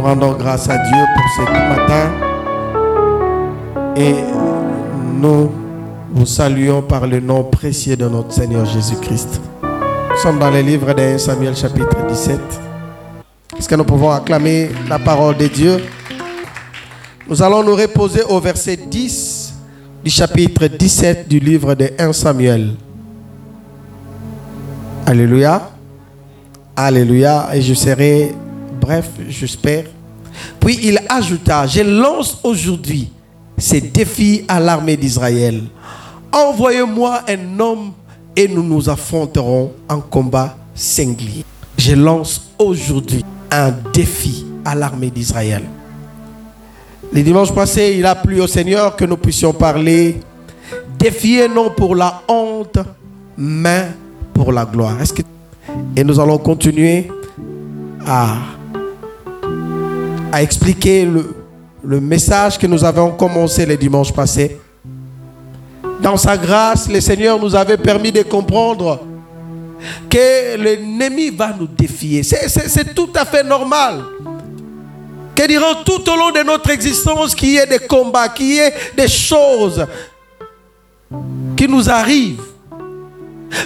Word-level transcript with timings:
rendons 0.00 0.32
grâce 0.32 0.68
à 0.68 0.76
Dieu 0.76 1.04
pour 1.14 1.24
ce 1.36 1.50
matin 1.50 2.10
et 3.96 4.14
nous 5.20 5.50
vous 6.12 6.26
saluons 6.26 6.82
par 6.82 7.06
le 7.06 7.20
nom 7.20 7.44
précieux 7.44 7.96
de 7.96 8.08
notre 8.08 8.32
Seigneur 8.32 8.64
Jésus-Christ. 8.64 9.40
Nous 9.62 10.16
sommes 10.16 10.38
dans 10.38 10.50
le 10.50 10.60
livre 10.60 10.92
de 10.92 11.18
Samuel 11.18 11.54
chapitre 11.54 11.96
17. 12.08 12.40
Est-ce 13.58 13.68
que 13.68 13.74
nous 13.74 13.84
pouvons 13.84 14.10
acclamer 14.10 14.70
la 14.88 14.98
parole 14.98 15.36
de 15.36 15.46
Dieu? 15.46 15.76
Nous 17.28 17.42
allons 17.42 17.62
nous 17.62 17.76
reposer 17.76 18.22
au 18.22 18.40
verset 18.40 18.76
10 18.76 19.54
du 20.04 20.10
chapitre 20.10 20.66
17 20.66 21.28
du 21.28 21.38
livre 21.38 21.74
de 21.74 21.90
1 21.98 22.12
Samuel. 22.12 22.74
Alléluia. 25.06 25.70
Alléluia. 26.74 27.48
Et 27.54 27.62
je 27.62 27.74
serai 27.74 28.34
bref, 28.80 29.10
j'espère. 29.28 29.84
Puis 30.58 30.78
il 30.82 31.00
ajouta, 31.08 31.66
je 31.66 31.82
lance 31.82 32.38
aujourd'hui 32.42 33.10
ces 33.58 33.80
défis 33.80 34.44
à 34.48 34.60
l'armée 34.60 34.96
d'Israël. 34.96 35.62
Envoyez-moi 36.32 37.22
un 37.28 37.60
homme 37.60 37.92
et 38.36 38.48
nous 38.48 38.62
nous 38.62 38.88
affronterons 38.88 39.72
en 39.88 40.00
combat 40.00 40.56
singulier. 40.74 41.44
Je 41.76 41.94
lance 41.94 42.50
aujourd'hui 42.58 43.24
un 43.50 43.72
défi 43.92 44.46
à 44.64 44.74
l'armée 44.74 45.10
d'Israël. 45.10 45.62
Le 47.12 47.22
dimanche 47.22 47.52
passé, 47.52 47.96
il 47.98 48.06
a 48.06 48.14
plu 48.14 48.40
au 48.40 48.46
Seigneur 48.46 48.94
que 48.94 49.04
nous 49.04 49.16
puissions 49.16 49.52
parler 49.52 50.20
défier 50.98 51.48
non 51.48 51.70
pour 51.70 51.96
la 51.96 52.22
honte, 52.28 52.78
mais 53.36 53.88
pour 54.34 54.52
la 54.52 54.64
gloire. 54.64 54.96
Et 55.96 56.04
nous 56.04 56.20
allons 56.20 56.38
continuer 56.38 57.10
à, 58.06 58.36
à 60.32 60.42
expliquer 60.42 61.04
le, 61.04 62.00
message 62.00 62.58
que 62.58 62.66
nous 62.66 62.84
avons 62.84 63.12
commencé 63.12 63.66
le 63.66 63.76
dimanche 63.76 64.12
passé. 64.12 64.58
Dans 66.00 66.16
sa 66.16 66.36
grâce, 66.36 66.88
le 66.88 67.00
Seigneur 67.00 67.38
nous 67.38 67.54
avait 67.54 67.76
permis 67.76 68.12
de 68.12 68.22
comprendre 68.22 69.00
que 70.08 70.56
l'ennemi 70.56 71.30
va 71.30 71.54
nous 71.58 71.66
défier. 71.66 72.22
C'est 72.22 72.94
tout 72.94 73.10
à 73.14 73.24
fait 73.24 73.42
normal. 73.42 74.02
Que 75.34 75.46
diront 75.46 75.82
tout 75.84 76.08
au 76.10 76.16
long 76.16 76.30
de 76.30 76.42
notre 76.42 76.70
existence 76.70 77.34
qu'il 77.34 77.50
y 77.50 77.56
ait 77.56 77.66
des 77.66 77.78
combats, 77.78 78.28
qu'il 78.28 78.46
y 78.54 78.58
ait 78.58 78.74
des 78.96 79.08
choses 79.08 79.86
qui 81.56 81.66
nous 81.66 81.88
arrivent. 81.88 82.42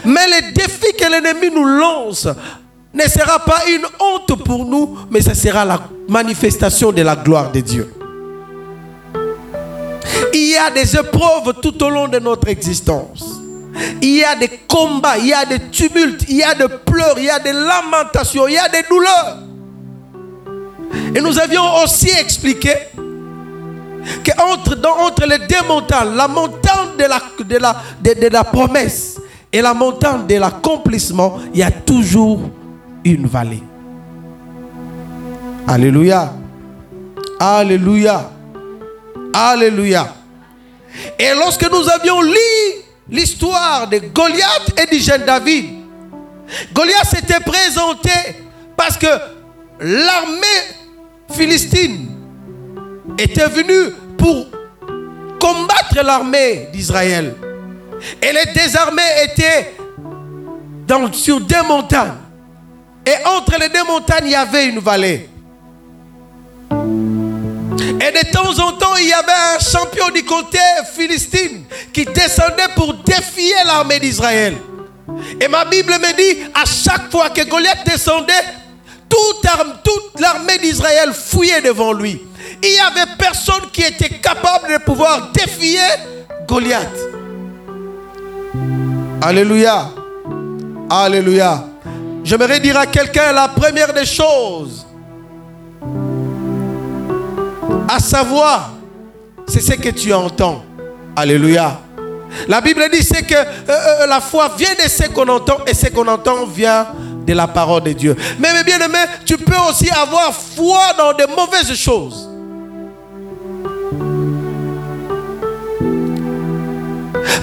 Mais 0.05 0.27
le 0.27 0.53
défi 0.53 0.93
que 0.97 1.11
l'ennemi 1.11 1.55
nous 1.55 1.65
lance 1.65 2.29
ne 2.93 3.03
sera 3.03 3.39
pas 3.41 3.63
une 3.69 3.85
honte 4.01 4.45
pour 4.45 4.65
nous, 4.65 4.97
mais 5.11 5.21
ce 5.21 5.35
sera 5.35 5.65
la 5.65 5.81
manifestation 6.09 6.93
de 6.93 7.03
la 7.03 7.17
gloire 7.17 7.51
de 7.51 7.61
Dieu. 7.61 7.93
Il 10.33 10.51
y 10.51 10.57
a 10.57 10.71
des 10.71 10.97
épreuves 10.97 11.55
tout 11.63 11.83
au 11.83 11.91
long 11.91 12.09
de 12.09 12.19
notre 12.19 12.49
existence. 12.49 13.41
Il 14.03 14.17
y 14.17 14.25
a 14.25 14.37
des 14.37 14.51
combats, 14.69 15.19
il 15.19 15.27
y 15.27 15.33
a 15.33 15.45
des 15.45 15.59
tumultes, 15.71 16.25
il 16.29 16.37
y 16.37 16.43
a 16.43 16.55
des 16.55 16.69
pleurs, 16.85 17.19
il 17.19 17.25
y 17.25 17.31
a 17.31 17.39
des 17.39 17.53
lamentations, 17.53 18.47
il 18.47 18.55
y 18.55 18.59
a 18.59 18.69
des 18.69 18.83
douleurs. 18.89 19.39
Et 21.15 21.21
nous 21.21 21.39
avions 21.39 21.63
aussi 21.83 22.11
expliqué 22.11 22.73
qu'entre 24.25 24.77
entre 25.01 25.27
les 25.27 25.39
deux 25.39 25.67
montagnes, 25.67 26.15
la 26.15 26.29
montagne 26.29 26.97
de 26.99 27.05
la, 27.05 27.21
de, 27.45 27.57
la, 27.57 27.77
de 28.03 28.29
la 28.29 28.45
promesse 28.45 29.21
et 29.53 29.61
la 29.63 29.75
montagne 29.75 30.27
de 30.27 30.35
l'accomplissement, 30.37 31.39
il 31.53 31.61
y 31.61 31.63
a 31.63 31.71
toujours 31.71 32.41
une 33.05 33.27
vallée. 33.27 33.63
Alléluia. 35.67 36.33
Alléluia. 37.41 38.31
Alléluia. 39.33 40.15
Et 41.19 41.31
lorsque 41.35 41.69
nous 41.71 41.89
avions 41.89 42.21
lu 42.21 42.39
l'histoire 43.11 43.89
de 43.89 43.99
Goliath 43.99 44.79
et 44.81 44.95
du 44.95 45.01
jeune 45.01 45.25
David, 45.25 45.67
Goliath 46.73 47.07
s'était 47.07 47.41
présenté 47.41 48.11
parce 48.77 48.99
que 48.99 49.07
l'armée 49.81 50.61
philistine 51.33 52.09
était 53.19 53.49
venue 53.49 53.91
pour 54.19 54.47
combattre 55.41 56.03
l'armée 56.05 56.69
d'Israël. 56.73 57.35
Et 58.23 58.33
les 58.33 58.53
deux 58.53 58.77
armées 58.77 59.03
étaient 59.25 59.75
dans, 60.87 61.11
sur 61.13 61.41
deux 61.41 61.63
montagnes. 61.67 62.13
Et 63.07 63.27
entre 63.27 63.59
les 63.59 63.69
deux 63.71 63.85
montagnes, 63.85 64.27
il 64.27 64.33
y 64.33 64.35
avait 64.35 64.67
une 64.67 64.79
vallée. 64.79 65.29
Et 68.07 68.11
de 68.13 68.31
temps 68.31 68.59
en 68.59 68.73
temps, 68.73 68.97
il 68.97 69.09
y 69.09 69.13
avait 69.15 69.57
un 69.57 69.59
champion 69.59 70.11
du 70.11 70.25
côté 70.25 70.59
philistine 70.95 71.65
qui 71.91 72.05
descendait 72.05 72.69
pour 72.77 72.93
défier 72.93 73.55
l'armée 73.65 73.99
d'Israël. 73.99 74.57
Et 75.41 75.49
ma 75.49 75.65
Bible 75.65 75.93
me 75.93 76.15
dit, 76.15 76.41
à 76.55 76.67
chaque 76.67 77.11
fois 77.11 77.31
que 77.31 77.43
Goliath 77.49 77.87
descendait, 77.87 78.33
toute, 79.09 80.21
l'armée 80.21 80.59
d'Israël 80.59 81.13
fouillait 81.15 81.63
devant 81.63 81.93
lui. 81.93 82.21
Il 82.63 82.71
n'y 82.71 82.79
avait 82.79 83.11
personne 83.19 83.71
qui 83.73 83.83
était 83.83 84.09
capable 84.19 84.73
de 84.73 84.79
pouvoir 84.79 85.31
défier 85.33 85.81
Goliath. 86.47 86.99
Alléluia. 89.23 89.91
Alléluia. 90.91 91.65
J'aimerais 92.23 92.61
dire 92.61 92.79
à 92.79 92.87
quelqu'un 92.87 93.33
la 93.33 93.49
première 93.49 93.93
des 93.93 94.07
choses 94.07 94.85
à 97.89 97.99
savoir, 97.99 98.73
c'est 99.47 99.61
ce 99.61 99.75
que 99.75 99.91
tu 99.91 100.13
entends. 100.13 100.65
Alléluia. 101.17 101.81
La 102.49 102.61
Bible 102.61 102.83
dit 102.93 103.03
c'est 103.03 103.23
que 103.23 103.35
euh, 103.35 103.45
euh, 103.69 104.07
la 104.07 104.21
foi 104.21 104.51
vient 104.59 104.75
de 104.75 104.89
ce 104.89 105.05
qu'on 105.09 105.29
entend 105.29 105.59
et 105.67 105.75
ce 105.75 105.87
qu'on 105.89 106.07
entend 106.09 106.47
vient 106.47 106.89
de 107.25 107.33
la 107.33 107.47
parole 107.47 107.83
de 107.85 107.93
Dieu. 107.93 108.17
Mais, 108.39 108.53
mais 108.53 108.65
bien 108.65 108.81
aimé, 108.81 108.99
tu 109.25 109.37
peux 109.39 109.57
aussi 109.71 109.89
avoir 109.91 110.33
foi 110.35 110.93
dans 110.99 111.13
de 111.13 111.27
mauvaises 111.35 111.73
choses. 111.75 112.29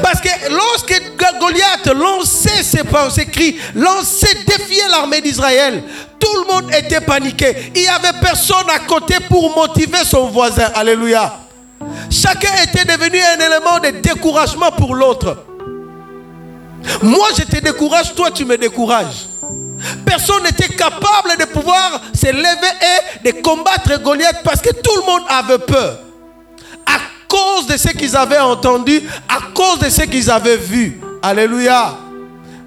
Parce 0.02 0.22
que 0.22 0.30
lorsque 0.50 1.02
Goliath 1.40 1.88
lançait 1.88 2.64
ses, 2.64 2.82
ses 3.10 3.26
cris, 3.26 3.58
lançait, 3.76 4.36
défier 4.48 4.84
l'armée 4.90 5.22
d'Israël, 5.22 5.84
tout 6.20 6.34
le 6.42 6.54
monde 6.54 6.74
était 6.74 7.02
paniqué. 7.02 7.72
Il 7.76 7.82
n'y 7.82 7.88
avait 7.88 8.20
personne 8.22 8.70
à 8.74 8.80
côté 8.80 9.16
pour 9.30 9.56
motiver 9.56 10.04
son 10.06 10.28
voisin. 10.28 10.70
Alléluia. 10.76 11.34
Chacun 12.10 12.54
était 12.64 12.86
devenu 12.86 13.18
un 13.20 13.40
élément 13.40 13.80
de 13.80 14.00
découragement 14.02 14.72
pour 14.72 14.96
l'autre. 14.96 15.38
Moi, 17.02 17.28
je 17.38 17.44
te 17.44 17.58
décourage, 17.60 18.14
toi, 18.16 18.32
tu 18.32 18.46
me 18.46 18.58
décourages. 18.58 19.28
Personne 20.06 20.44
n'était 20.44 20.70
capable 20.70 21.38
de 21.40 21.46
pouvoir 21.46 22.02
se 22.14 22.28
lever 22.28 23.22
et 23.24 23.32
de 23.32 23.42
combattre 23.42 24.00
Goliath 24.02 24.42
parce 24.44 24.62
que 24.62 24.70
tout 24.70 24.96
le 25.00 25.06
monde 25.06 25.24
avait 25.28 25.58
peur 25.58 26.00
cause 27.32 27.66
de 27.66 27.78
ce 27.78 27.90
qu'ils 27.90 28.16
avaient 28.18 28.40
entendu, 28.40 29.02
à 29.30 29.40
cause 29.54 29.80
de 29.80 29.90
ce 29.90 30.02
qu'ils 30.02 30.30
avaient 30.30 30.58
vu. 30.58 31.00
Alléluia. 31.24 31.96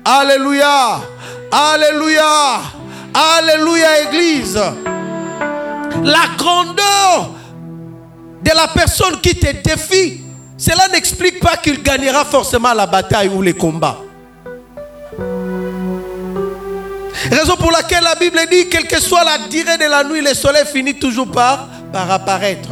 Alléluia. 0.03 1.03
Alléluia. 1.53 2.61
Alléluia, 3.13 4.01
Église. 4.09 4.59
La 6.03 6.35
grandeur 6.39 7.31
de 8.43 8.51
la 8.57 8.69
personne 8.69 9.21
qui 9.21 9.35
te 9.35 9.53
défie, 9.53 10.23
cela 10.57 10.89
n'explique 10.89 11.41
pas 11.41 11.57
qu'il 11.59 11.83
gagnera 11.83 12.25
forcément 12.25 12.73
la 12.73 12.87
bataille 12.87 13.29
ou 13.29 13.43
les 13.43 13.55
combats. 13.55 13.99
Raison 17.31 17.57
pour 17.57 17.71
laquelle 17.71 18.05
la 18.05 18.15
Bible 18.15 18.39
dit, 18.51 18.69
quelle 18.69 18.87
que 18.87 19.01
soit 19.01 19.25
la 19.25 19.39
durée 19.49 19.79
de 19.79 19.89
la 19.89 20.05
nuit, 20.05 20.21
le 20.21 20.35
soleil 20.35 20.65
finit 20.67 20.95
toujours 20.95 21.31
par, 21.31 21.69
par 21.93 22.11
apparaître. 22.11 22.71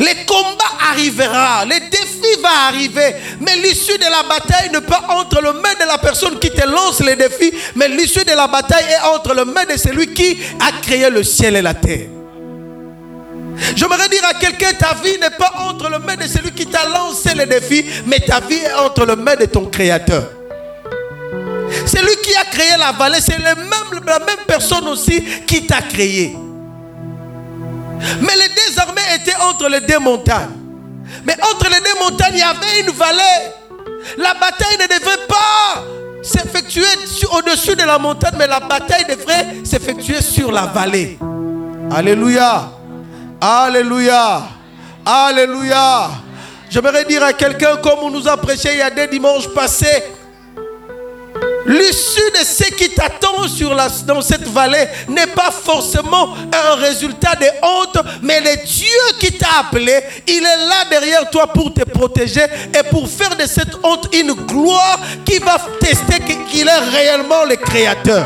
Les 0.00 0.24
combats 0.26 0.64
arrivera, 0.90 1.64
les 1.64 1.80
défis 1.80 2.36
vont 2.42 2.48
arriver, 2.68 3.14
mais 3.40 3.56
l'issue 3.56 3.98
de 3.98 4.04
la 4.04 4.22
bataille 4.22 4.70
ne 4.72 4.80
peut 4.80 4.94
entre 5.08 5.40
le 5.40 5.52
main 5.54 5.74
de 5.80 5.86
la 5.86 5.98
personne 5.98 6.38
qui 6.38 6.50
te 6.50 6.66
lance 6.66 7.00
les 7.00 7.16
défis, 7.16 7.52
mais 7.74 7.88
l'issue 7.88 8.24
de 8.24 8.32
la 8.32 8.46
bataille 8.46 8.84
est 8.84 9.06
entre 9.14 9.34
le 9.34 9.44
main 9.44 9.64
de 9.64 9.76
celui 9.76 10.12
qui 10.12 10.38
a 10.60 10.72
créé 10.82 11.08
le 11.10 11.22
ciel 11.22 11.56
et 11.56 11.62
la 11.62 11.74
terre. 11.74 12.08
J'aimerais 13.74 14.08
dire 14.08 14.24
à 14.28 14.34
quelqu'un, 14.34 14.72
ta 14.72 14.94
vie 14.94 15.18
n'est 15.20 15.30
pas 15.36 15.52
entre 15.58 15.90
le 15.90 15.98
main 15.98 16.16
de 16.16 16.26
celui 16.26 16.52
qui 16.52 16.66
t'a 16.66 16.88
lancé 16.88 17.34
les 17.34 17.46
défis, 17.46 17.84
mais 18.06 18.20
ta 18.20 18.40
vie 18.40 18.56
est 18.56 18.74
entre 18.74 19.04
le 19.04 19.16
main 19.16 19.34
de 19.34 19.46
ton 19.46 19.66
Créateur. 19.66 20.30
Celui 21.86 22.16
qui 22.22 22.34
a 22.36 22.44
créé 22.44 22.76
la 22.78 22.92
vallée, 22.92 23.18
c'est 23.20 23.38
la 23.38 23.54
même 23.54 24.44
personne 24.46 24.86
aussi 24.88 25.22
qui 25.46 25.66
t'a 25.66 25.82
créé. 25.82 26.36
Mais 28.20 28.36
les 28.36 28.48
deux 28.48 28.78
armées 28.78 29.02
étaient 29.14 29.36
entre 29.36 29.68
les 29.68 29.80
deux 29.80 29.98
montagnes. 29.98 30.50
Mais 31.24 31.36
entre 31.42 31.68
les 31.70 31.80
deux 31.80 31.98
montagnes, 32.00 32.34
il 32.34 32.38
y 32.38 32.42
avait 32.42 32.80
une 32.80 32.92
vallée. 32.92 33.52
La 34.16 34.34
bataille 34.34 34.76
ne 34.78 34.86
devait 34.86 35.26
pas 35.26 35.84
s'effectuer 36.22 36.84
au-dessus 37.32 37.76
de 37.76 37.82
la 37.84 37.98
montagne, 37.98 38.34
mais 38.38 38.46
la 38.46 38.60
bataille 38.60 39.04
devrait 39.08 39.46
s'effectuer 39.64 40.20
sur 40.22 40.52
la 40.52 40.66
vallée. 40.66 41.18
Alléluia. 41.90 42.70
Alléluia. 43.40 44.42
Alléluia. 45.04 46.10
J'aimerais 46.70 47.04
dire 47.04 47.22
à 47.22 47.32
quelqu'un, 47.32 47.76
comme 47.76 48.00
on 48.02 48.10
nous 48.10 48.28
a 48.28 48.36
prêché 48.36 48.70
il 48.72 48.78
y 48.78 48.82
a 48.82 48.90
des 48.90 49.06
dimanches 49.06 49.48
passés, 49.54 50.04
L'issue 51.66 52.30
de 52.32 52.44
ce 52.44 52.64
qui 52.74 52.90
t'attend 52.90 53.28
dans 54.06 54.22
cette 54.22 54.48
vallée 54.48 54.86
n'est 55.08 55.26
pas 55.26 55.50
forcément 55.50 56.34
un 56.52 56.74
résultat 56.76 57.34
de 57.36 57.46
honte, 57.62 57.98
mais 58.22 58.40
le 58.40 58.64
Dieu 58.64 58.86
qui 59.18 59.32
t'a 59.36 59.60
appelé, 59.60 60.00
il 60.26 60.38
est 60.38 60.66
là 60.66 60.84
derrière 60.90 61.28
toi 61.30 61.46
pour 61.46 61.72
te 61.72 61.84
protéger 61.84 62.44
et 62.74 62.82
pour 62.90 63.08
faire 63.08 63.36
de 63.36 63.46
cette 63.46 63.74
honte 63.82 64.08
une 64.14 64.32
gloire 64.32 65.00
qui 65.24 65.38
va 65.38 65.56
tester 65.80 66.20
qu'il 66.50 66.68
est 66.68 66.78
réellement 66.90 67.44
le 67.44 67.56
Créateur. 67.56 68.24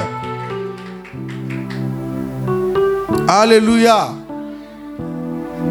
Alléluia. 3.29 4.11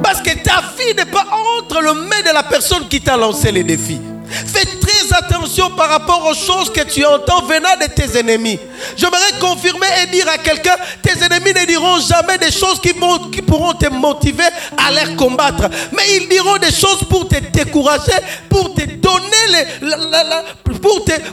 Parce 0.04 0.22
que 0.22 0.32
ta 0.42 0.62
vie 0.78 0.96
n'est 0.96 1.06
pas 1.06 1.26
entre 1.60 1.82
le 1.82 1.94
mains 1.94 2.22
de 2.26 2.34
la 2.34 2.44
personne 2.44 2.88
qui 2.88 3.02
t'a 3.02 3.18
lancé 3.18 3.52
les 3.52 3.64
défis. 3.64 4.02
Fais 4.32 4.66
très 4.66 5.14
attention 5.18 5.70
par 5.72 5.90
rapport 5.90 6.26
aux 6.26 6.34
choses 6.34 6.72
que 6.72 6.82
tu 6.82 7.06
entends 7.06 7.44
venant 7.44 7.76
de 7.80 7.88
tes 7.94 8.18
ennemis. 8.18 8.60
J'aimerais 8.96 9.40
confirmer 9.40 9.88
et 10.04 10.08
dire 10.12 10.28
à 10.30 10.38
quelqu'un, 10.38 10.76
tes 11.02 11.24
ennemis 11.24 11.54
ne 11.54 11.66
diront 11.66 12.00
jamais 12.00 12.38
des 12.38 12.52
choses 12.52 12.80
qui, 12.80 12.94
pourront 12.94 13.74
te 13.74 13.90
motiver 13.90 14.44
à 14.78 14.92
les 14.92 15.16
combattre. 15.16 15.70
Mais 15.94 16.18
ils 16.18 16.30
diront 16.30 16.58
des 16.58 16.72
choses 16.72 17.04
pour 17.10 17.28
te 17.28 17.40
décourager, 17.40 18.12
pour 18.50 18.74
te 18.74 18.86
donner, 18.86 19.22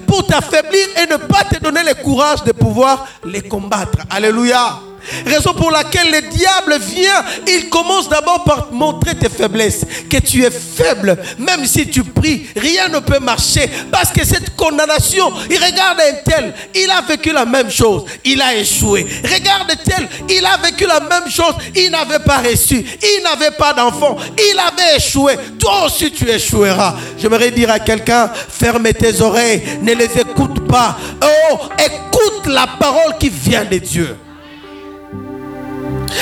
pour 0.06 0.26
t'affaiblir 0.26 0.86
et 1.02 1.06
ne 1.10 1.16
pas 1.16 1.44
te 1.44 1.58
donner 1.62 1.82
le 1.84 1.94
courage 2.02 2.42
de 2.44 2.52
pouvoir 2.52 3.06
les 3.24 3.42
combattre. 3.42 3.98
Alléluia. 4.10 4.80
Raison 5.26 5.54
pour 5.54 5.70
laquelle 5.70 6.10
le 6.10 6.22
diable 6.22 6.78
vient, 6.80 7.24
il 7.46 7.68
commence 7.68 8.08
d'abord 8.08 8.44
par 8.44 8.72
montrer 8.72 9.14
tes 9.14 9.28
faiblesses, 9.28 9.84
que 10.08 10.18
tu 10.18 10.44
es 10.44 10.50
faible, 10.50 11.16
même 11.38 11.64
si 11.64 11.88
tu 11.88 12.02
pries, 12.04 12.46
rien 12.56 12.88
ne 12.88 12.98
peut 12.98 13.18
marcher, 13.18 13.68
parce 13.90 14.10
que 14.10 14.24
cette 14.24 14.54
condamnation, 14.56 15.32
il 15.50 15.56
regarde 15.56 16.00
un 16.00 16.14
tel, 16.24 16.54
il 16.74 16.90
a 16.90 17.00
vécu 17.02 17.32
la 17.32 17.44
même 17.44 17.70
chose, 17.70 18.04
il 18.24 18.40
a 18.40 18.54
échoué. 18.54 19.06
Regarde 19.24 19.72
tel, 19.84 20.08
il 20.28 20.44
a 20.44 20.56
vécu 20.56 20.86
la 20.86 21.00
même 21.00 21.30
chose, 21.30 21.54
il 21.74 21.90
n'avait 21.90 22.18
pas 22.18 22.38
reçu, 22.38 22.84
il 23.02 23.22
n'avait 23.22 23.56
pas 23.56 23.72
d'enfant, 23.72 24.16
il 24.36 24.58
avait 24.58 24.96
échoué. 24.96 25.34
Toi 25.58 25.86
aussi 25.86 26.10
tu 26.10 26.28
échoueras. 26.28 26.96
J'aimerais 27.18 27.50
dire 27.50 27.70
à 27.70 27.78
quelqu'un, 27.78 28.30
ferme 28.48 28.92
tes 28.92 29.20
oreilles, 29.20 29.62
ne 29.82 29.94
les 29.94 30.18
écoute 30.18 30.66
pas. 30.66 30.96
Oh, 31.22 31.58
écoute 31.78 32.46
la 32.46 32.66
parole 32.78 33.16
qui 33.18 33.28
vient 33.28 33.64
de 33.64 33.78
Dieu. 33.78 34.16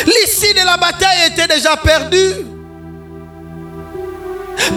L'issue 0.07 0.55
de 0.55 0.65
la 0.65 0.77
bataille 0.77 1.31
était 1.33 1.47
déjà 1.49 1.77
perdue. 1.77 2.47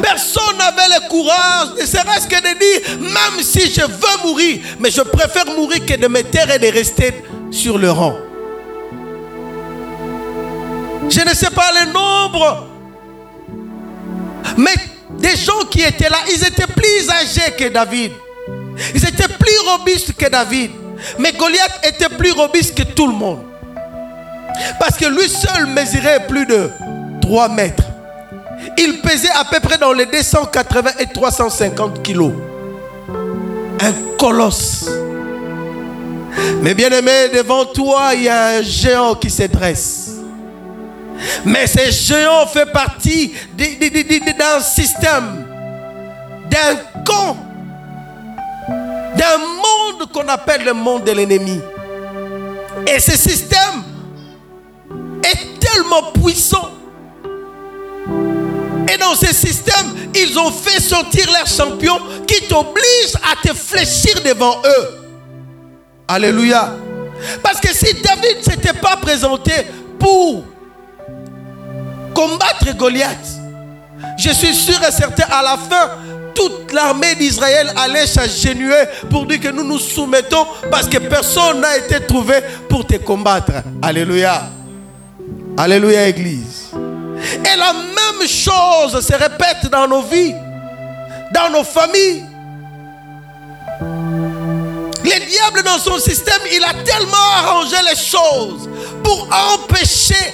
Personne 0.02 0.58
n'avait 0.58 0.88
le 0.88 1.10
courage, 1.10 1.70
ne 1.80 1.86
serait-ce 1.86 2.28
que 2.28 2.36
de 2.36 2.60
dire, 2.60 3.00
même 3.00 3.42
si 3.42 3.72
je 3.72 3.82
veux 3.82 4.28
mourir, 4.28 4.60
mais 4.80 4.92
je 4.92 5.02
préfère 5.02 5.46
mourir 5.46 5.86
que 5.86 5.96
de 5.96 6.08
me 6.08 6.22
taire 6.22 6.52
et 6.52 6.60
de 6.60 6.68
rester 6.68 7.14
sur 7.50 7.78
le 7.78 7.90
rang. 7.90 8.16
Je 11.10 11.22
ne 11.22 11.34
sais 11.34 11.50
pas 11.50 11.72
le 11.82 11.92
nombre, 11.92 12.68
mais 14.58 14.76
des 15.18 15.36
gens 15.36 15.66
qui 15.72 15.82
étaient 15.82 16.10
là, 16.10 16.20
ils 16.30 16.46
étaient 16.46 16.68
plus 16.68 17.10
âgés 17.10 17.52
que 17.58 17.70
David. 17.70 18.12
Ils 18.94 19.06
étaient 19.08 19.28
plus 19.28 19.60
robustes 19.66 20.14
que 20.14 20.30
David. 20.30 20.72
Mais 21.18 21.32
Goliath 21.34 21.80
était 21.84 22.10
plus 22.16 22.32
robuste 22.32 22.78
que 22.78 22.84
tout 22.84 23.08
le 23.08 23.14
monde. 23.14 23.49
Parce 24.80 24.98
que 24.98 25.06
lui 25.06 25.30
seul 25.30 25.68
mesurait 25.68 26.26
plus 26.28 26.46
de 26.46 26.70
3 27.22 27.50
mètres. 27.50 27.84
Il 28.78 29.02
pesait 29.02 29.32
à 29.32 29.46
peu 29.46 29.60
près 29.60 29.78
dans 29.78 29.94
les 29.94 30.06
280 30.06 30.92
et 31.00 31.08
350 31.08 32.04
kilos. 32.04 32.34
Un 33.82 33.94
colosse. 34.18 34.90
Mais 36.62 36.74
bien 36.74 36.90
aimé, 36.92 37.30
devant 37.34 37.66
toi, 37.66 38.12
il 38.14 38.24
y 38.24 38.30
a 38.30 38.58
un 38.58 38.62
géant 38.62 39.16
qui 39.16 39.30
se 39.30 39.44
dresse. 39.44 40.12
Mais 41.46 41.68
ce 41.68 41.92
géant 41.92 42.48
fait 42.48 42.66
partie 42.66 43.34
d'un 43.58 44.60
système, 44.62 45.46
d'un 46.50 47.04
camp, 47.06 47.38
d'un 49.16 49.38
monde 49.38 50.12
qu'on 50.14 50.28
appelle 50.28 50.64
le 50.64 50.74
monde 50.74 51.04
de 51.04 51.12
l'ennemi. 51.12 51.60
Et 52.88 53.00
ce 53.00 53.18
système 53.18 53.79
tellement 55.74 56.12
puissant. 56.12 56.70
Et 58.92 58.98
dans 58.98 59.14
ce 59.16 59.28
système, 59.34 59.86
ils 60.16 60.38
ont 60.40 60.52
fait 60.52 60.80
sortir 60.82 61.30
leurs 61.32 61.48
champions 61.48 62.00
qui 62.28 62.48
t'obligent 62.48 63.16
à 63.32 63.48
te 63.48 63.54
fléchir 63.54 64.16
devant 64.26 64.58
eux. 64.66 65.00
Alléluia. 66.08 66.74
Parce 67.44 67.60
que 67.60 67.74
si 67.74 67.94
David 68.02 68.38
ne 68.40 68.44
s'était 68.44 68.74
pas 68.74 68.98
présenté 68.98 69.52
pour 70.00 70.44
combattre 72.16 72.76
Goliath, 72.78 73.40
je 74.18 74.32
suis 74.32 74.56
sûr 74.56 74.80
et 74.88 74.92
certain 74.92 75.26
à 75.32 75.44
la 75.44 75.58
fin, 75.58 75.92
toute 76.34 76.72
l'armée 76.74 77.16
d'Israël 77.16 77.72
allait 77.76 78.08
s'agenouiller 78.08 78.86
pour 79.10 79.26
dire 79.26 79.40
que 79.40 79.50
nous 79.50 79.64
nous 79.64 79.78
soumettons 79.80 80.48
parce 80.72 80.88
que 80.88 80.98
personne 80.98 81.62
n'a 81.62 81.78
été 81.78 82.00
trouvé 82.06 82.36
pour 82.70 82.88
te 82.88 82.96
combattre. 82.96 83.52
Alléluia. 83.82 84.50
Alléluia, 85.62 86.08
Église. 86.08 86.72
Et 86.74 87.58
la 87.58 87.74
même 87.74 88.26
chose 88.26 89.06
se 89.06 89.12
répète 89.12 89.70
dans 89.70 89.90
nos 89.90 90.04
vies, 90.04 90.34
dans 91.34 91.50
nos 91.50 91.66
familles. 91.66 92.24
Le 95.04 95.26
diable 95.30 95.64
dans 95.64 95.78
son 95.78 96.00
système, 96.00 96.40
il 96.50 96.64
a 96.64 96.74
tellement 96.86 97.30
arrangé 97.44 97.76
les 97.90 97.98
choses 97.98 98.70
pour 99.04 99.28
empêcher, 99.54 100.34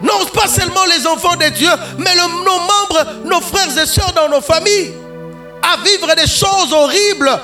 non 0.00 0.24
pas 0.32 0.48
seulement 0.48 0.86
les 0.86 1.06
enfants 1.06 1.36
de 1.36 1.50
Dieu, 1.50 1.68
mais 1.98 2.14
nos 2.14 2.58
membres, 2.58 3.26
nos 3.26 3.42
frères 3.42 3.76
et 3.76 3.86
sœurs 3.86 4.14
dans 4.14 4.30
nos 4.30 4.40
familles, 4.40 4.94
à 5.62 5.76
vivre 5.84 6.14
des 6.14 6.26
choses 6.26 6.72
horribles. 6.72 7.38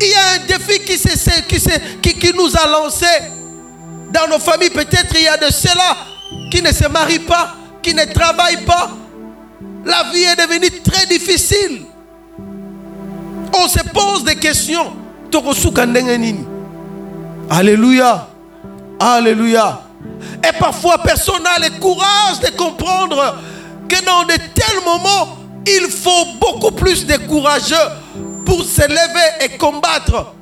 Il 0.00 0.08
y 0.08 0.14
a 0.14 0.28
un 0.36 0.38
défi 0.46 0.80
qui, 0.84 0.98
qui, 2.00 2.18
qui 2.18 2.32
nous 2.34 2.56
a 2.56 2.66
lancé 2.66 3.04
dans 4.12 4.28
nos 4.28 4.38
familles, 4.38 4.70
peut-être 4.70 5.14
il 5.14 5.22
y 5.24 5.28
a 5.28 5.36
de 5.36 5.50
ceux-là 5.50 5.96
qui 6.50 6.62
ne 6.62 6.72
se 6.72 6.88
marient 6.88 7.20
pas, 7.20 7.54
qui 7.82 7.94
ne 7.94 8.04
travaillent 8.12 8.64
pas. 8.64 8.90
La 9.84 10.04
vie 10.12 10.22
est 10.22 10.36
devenue 10.36 10.70
très 10.82 11.06
difficile. 11.06 11.82
On 13.54 13.68
se 13.68 13.80
pose 13.88 14.24
des 14.24 14.36
questions. 14.36 14.92
Alléluia. 17.50 18.28
Alléluia. 19.00 19.82
Et 20.46 20.52
parfois, 20.58 20.98
personne 20.98 21.42
n'a 21.42 21.68
le 21.68 21.78
courage 21.80 22.40
de 22.40 22.50
comprendre 22.56 23.36
que 23.88 24.04
dans 24.04 24.24
de 24.24 24.34
tels 24.54 24.84
moments, 24.84 25.38
il 25.66 25.88
faut 25.90 26.26
beaucoup 26.40 26.72
plus 26.72 27.06
de 27.06 27.16
courageux 27.26 27.74
pour 28.44 28.62
se 28.62 28.82
lever 28.82 29.44
et 29.44 29.56
combattre. 29.56 30.34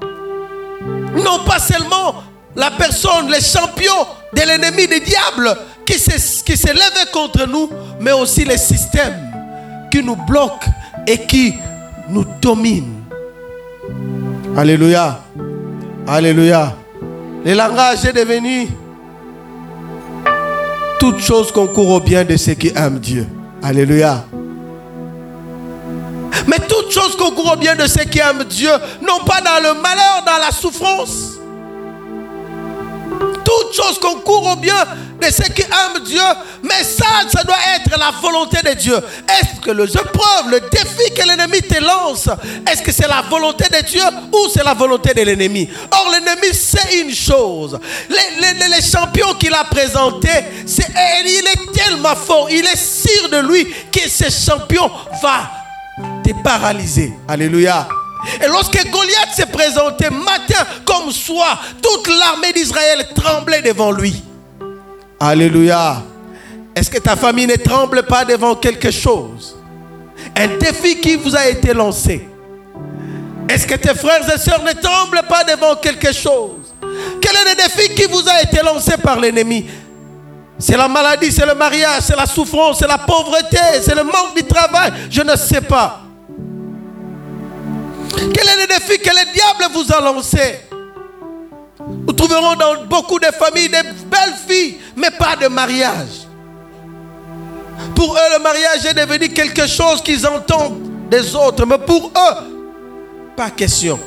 Non 1.14 1.44
pas 1.44 1.58
seulement 1.58 2.22
la 2.56 2.70
personne, 2.70 3.30
les 3.30 3.40
champions 3.40 4.06
de 4.32 4.40
l'ennemi 4.40 4.86
du 4.88 5.00
diable 5.00 5.56
qui 5.84 5.98
s'élève 5.98 7.10
contre 7.12 7.46
nous, 7.46 7.70
mais 8.00 8.12
aussi 8.12 8.44
les 8.44 8.58
systèmes 8.58 9.30
qui 9.90 10.02
nous 10.02 10.16
bloquent 10.16 10.70
et 11.06 11.18
qui 11.26 11.54
nous 12.08 12.24
dominent. 12.40 13.04
Alléluia. 14.56 15.20
Alléluia. 16.08 16.74
Le 17.44 17.54
langage 17.54 18.04
est 18.04 18.12
devenu 18.12 18.68
toute 20.98 21.20
chose 21.20 21.52
concourt 21.52 21.90
au 21.90 22.00
bien 22.00 22.24
de 22.24 22.36
ceux 22.36 22.54
qui 22.54 22.72
aiment 22.74 22.98
Dieu. 22.98 23.26
Alléluia. 23.62 24.24
Mais 26.46 26.58
toute 26.66 26.90
chose 26.90 27.16
concourt 27.16 27.52
au 27.52 27.56
bien 27.56 27.76
de 27.76 27.86
ceux 27.86 28.04
qui 28.04 28.18
aiment 28.18 28.44
Dieu, 28.44 28.70
non 29.02 29.24
pas 29.24 29.40
dans 29.40 29.62
le 29.62 29.80
malheur, 29.80 30.22
dans 30.24 30.38
la 30.44 30.50
souffrance. 30.50 31.35
Toute 33.76 33.84
chose 33.84 33.98
concourt 33.98 34.52
au 34.52 34.56
bien 34.56 34.84
de 35.20 35.26
ceux 35.26 35.52
qui 35.52 35.62
aiment 35.62 36.02
Dieu, 36.04 36.20
mais 36.62 36.82
ça, 36.84 37.04
ça 37.30 37.42
doit 37.42 37.56
être 37.74 37.98
la 37.98 38.10
volonté 38.22 38.58
de 38.62 38.74
Dieu. 38.74 38.96
Est-ce 38.96 39.60
que 39.60 39.70
les 39.70 39.92
épreuves, 39.92 40.50
le 40.50 40.60
défi 40.60 41.12
que 41.14 41.26
l'ennemi 41.26 41.60
te 41.60 41.80
lance, 41.82 42.28
est-ce 42.70 42.82
que 42.82 42.92
c'est 42.92 43.08
la 43.08 43.22
volonté 43.22 43.64
de 43.68 43.84
Dieu 43.86 44.02
ou 44.32 44.48
c'est 44.52 44.64
la 44.64 44.74
volonté 44.74 45.12
de 45.14 45.22
l'ennemi? 45.22 45.68
Or, 45.90 46.10
l'ennemi 46.10 46.54
sait 46.54 47.00
une 47.02 47.14
chose. 47.14 47.78
Les, 48.08 48.68
les, 48.68 48.82
champions 48.82 49.34
qu'il 49.34 49.52
a 49.54 49.64
présentés, 49.64 50.44
il 50.66 51.44
est 51.46 51.72
tellement 51.72 52.14
fort, 52.16 52.48
il 52.50 52.64
est 52.64 52.76
sûr 52.76 53.28
de 53.30 53.38
lui 53.48 53.66
que 53.92 54.08
ce 54.08 54.30
champion 54.30 54.90
va 55.22 55.50
te 56.24 56.30
paralyser. 56.42 57.12
Alléluia. 57.28 57.88
Et 58.42 58.46
lorsque 58.48 58.90
Goliath 58.90 59.34
s'est 59.34 59.46
présenté 59.46 60.10
matin 60.10 60.64
comme 60.84 61.10
soir, 61.10 61.62
toute 61.82 62.08
l'armée 62.08 62.52
d'Israël 62.52 63.06
tremblait 63.14 63.62
devant 63.62 63.92
lui. 63.92 64.22
Alléluia. 65.20 66.02
Est-ce 66.74 66.90
que 66.90 66.98
ta 66.98 67.16
famille 67.16 67.46
ne 67.46 67.56
tremble 67.56 68.02
pas 68.02 68.24
devant 68.24 68.54
quelque 68.54 68.90
chose? 68.90 69.56
Un 70.36 70.58
défi 70.58 71.00
qui 71.00 71.16
vous 71.16 71.34
a 71.34 71.48
été 71.48 71.72
lancé. 71.72 72.28
Est-ce 73.48 73.66
que 73.66 73.74
tes 73.76 73.94
frères 73.94 74.28
et 74.28 74.38
sœurs 74.38 74.62
ne 74.62 74.72
tremblent 74.72 75.22
pas 75.28 75.44
devant 75.44 75.76
quelque 75.76 76.12
chose? 76.12 76.74
Quel 77.22 77.34
est 77.36 77.50
le 77.50 77.56
défi 77.56 77.94
qui 77.94 78.04
vous 78.04 78.28
a 78.28 78.42
été 78.42 78.60
lancé 78.62 78.96
par 78.98 79.18
l'ennemi? 79.18 79.66
C'est 80.58 80.76
la 80.76 80.88
maladie, 80.88 81.30
c'est 81.30 81.46
le 81.46 81.54
mariage, 81.54 82.02
c'est 82.02 82.16
la 82.16 82.26
souffrance, 82.26 82.78
c'est 82.78 82.88
la 82.88 82.98
pauvreté, 82.98 83.58
c'est 83.82 83.94
le 83.94 84.04
manque 84.04 84.34
du 84.36 84.42
travail. 84.42 84.92
Je 85.10 85.22
ne 85.22 85.36
sais 85.36 85.60
pas. 85.60 86.05
Quel 88.16 88.48
est 88.48 88.60
le 88.62 88.66
défi 88.66 88.98
que 88.98 89.10
le 89.10 89.32
diable 89.32 89.72
vous 89.74 89.92
a 89.92 90.00
lancé? 90.00 90.60
Nous 91.88 92.12
trouverons 92.12 92.54
dans 92.54 92.84
beaucoup 92.86 93.18
de 93.18 93.26
familles 93.26 93.68
des 93.68 93.82
belles 94.06 94.34
filles, 94.48 94.78
mais 94.96 95.10
pas 95.10 95.36
de 95.36 95.48
mariage. 95.48 96.26
Pour 97.94 98.14
eux, 98.14 98.36
le 98.36 98.42
mariage 98.42 98.84
est 98.86 98.94
devenu 98.94 99.28
quelque 99.28 99.66
chose 99.66 100.02
qu'ils 100.02 100.26
entendent 100.26 101.08
des 101.10 101.34
autres, 101.36 101.64
mais 101.66 101.78
pour 101.78 102.06
eux, 102.06 103.32
pas 103.36 103.50
question. 103.50 103.98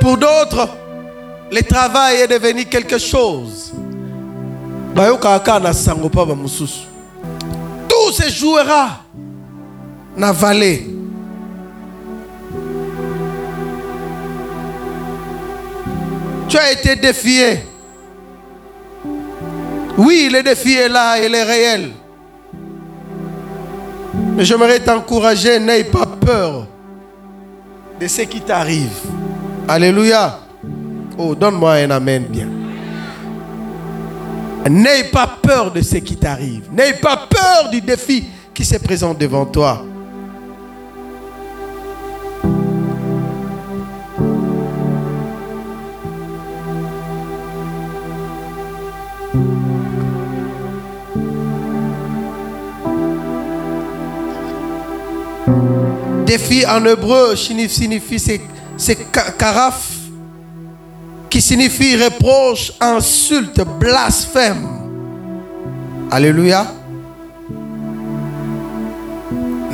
Pour 0.00 0.16
d'autres, 0.16 0.68
le 1.50 1.62
travail 1.62 2.20
est 2.20 2.28
devenu 2.28 2.64
quelque 2.66 2.98
chose. 2.98 3.72
Tout 7.88 8.12
se 8.12 8.28
jouera 8.30 9.03
na. 10.16 10.32
Tu 16.48 16.58
as 16.58 16.72
été 16.72 16.96
défié. 16.96 17.60
Oui, 19.96 20.28
le 20.32 20.42
défi 20.42 20.74
est 20.74 20.88
là, 20.88 21.18
il 21.24 21.34
est 21.34 21.42
réel. 21.42 21.90
Mais 24.36 24.44
j'aimerais 24.44 24.80
t'encourager, 24.80 25.58
n'aie 25.58 25.84
pas 25.84 26.06
peur 26.06 26.66
de 28.00 28.06
ce 28.06 28.22
qui 28.22 28.40
t'arrive. 28.40 29.00
Alléluia. 29.68 30.40
Oh, 31.16 31.34
donne-moi 31.34 31.72
un 31.74 31.90
amen 31.90 32.24
bien. 32.28 32.48
N'aie 34.68 35.04
pas 35.04 35.38
peur 35.40 35.70
de 35.72 35.80
ce 35.80 35.96
qui 35.96 36.16
t'arrive. 36.16 36.68
N'aie 36.72 36.94
pas 36.94 37.28
peur 37.28 37.70
du 37.70 37.80
défi 37.80 38.24
qui 38.52 38.64
se 38.64 38.76
présente 38.78 39.18
devant 39.18 39.46
toi. 39.46 39.84
En 56.68 56.84
hébreu 56.84 57.36
signifie 57.36 58.18
c'est 58.76 59.12
karaf 59.38 59.90
qui 61.34 61.40
signifie 61.42 61.96
reproche, 61.96 62.72
insulte, 62.80 63.60
blasphème. 63.80 64.68
Alléluia. 66.08 66.66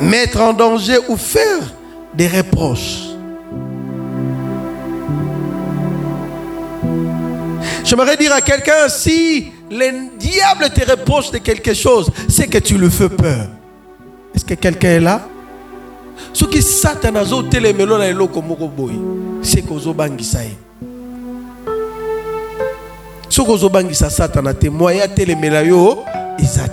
Mettre 0.01 0.41
en 0.41 0.55
danger 0.55 0.97
ou 1.09 1.19
faire 1.19 1.61
des 2.15 2.29
reproches. 2.29 3.11
J'aimerais 7.85 8.17
dire 8.17 8.33
à 8.33 8.41
quelqu'un, 8.41 8.89
si 8.89 9.53
le 9.71 10.17
diable 10.19 10.71
te 10.75 10.91
reproche 10.91 11.31
de 11.31 11.39
quelque 11.39 11.75
chose, 11.75 12.11
c'est 12.29 12.47
que 12.47 12.59
tu 12.59 12.79
lui 12.79 12.91
fais 12.91 13.11
peur. 13.11 13.49
Est-ce 14.35 14.47
que 14.47 14.55
quelqu'un 14.55 14.89
est 14.89 15.01
là? 15.01 15.29
Soki 16.33 16.63
satan 16.63 17.17
azotelemelo 17.17 17.99
na 17.99 18.07
eloko 18.07 18.43
moko 18.43 18.69
boye 18.69 18.99
seke 19.43 19.73
ozobangisa 19.75 20.43
ye. 20.43 20.57
Soki 23.29 23.51
ozobangisa 23.51 24.11
satana 24.11 24.55
te 24.55 24.71
moyen 24.71 25.03
atelemela 25.03 25.63
yo 25.63 26.05
eza 26.39 26.67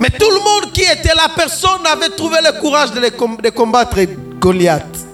mais 0.00 0.10
tout 0.18 0.30
le 0.30 0.38
monde 0.38 0.72
qui 0.72 0.82
était 0.82 1.14
là 1.14 1.28
personne 1.36 1.82
n'avait 1.84 2.08
trouvé 2.08 2.38
le 2.42 2.60
courage 2.60 2.90
de, 2.90 3.00
de 3.00 3.50
combattre 3.50 3.98
Goliath. 4.40 5.06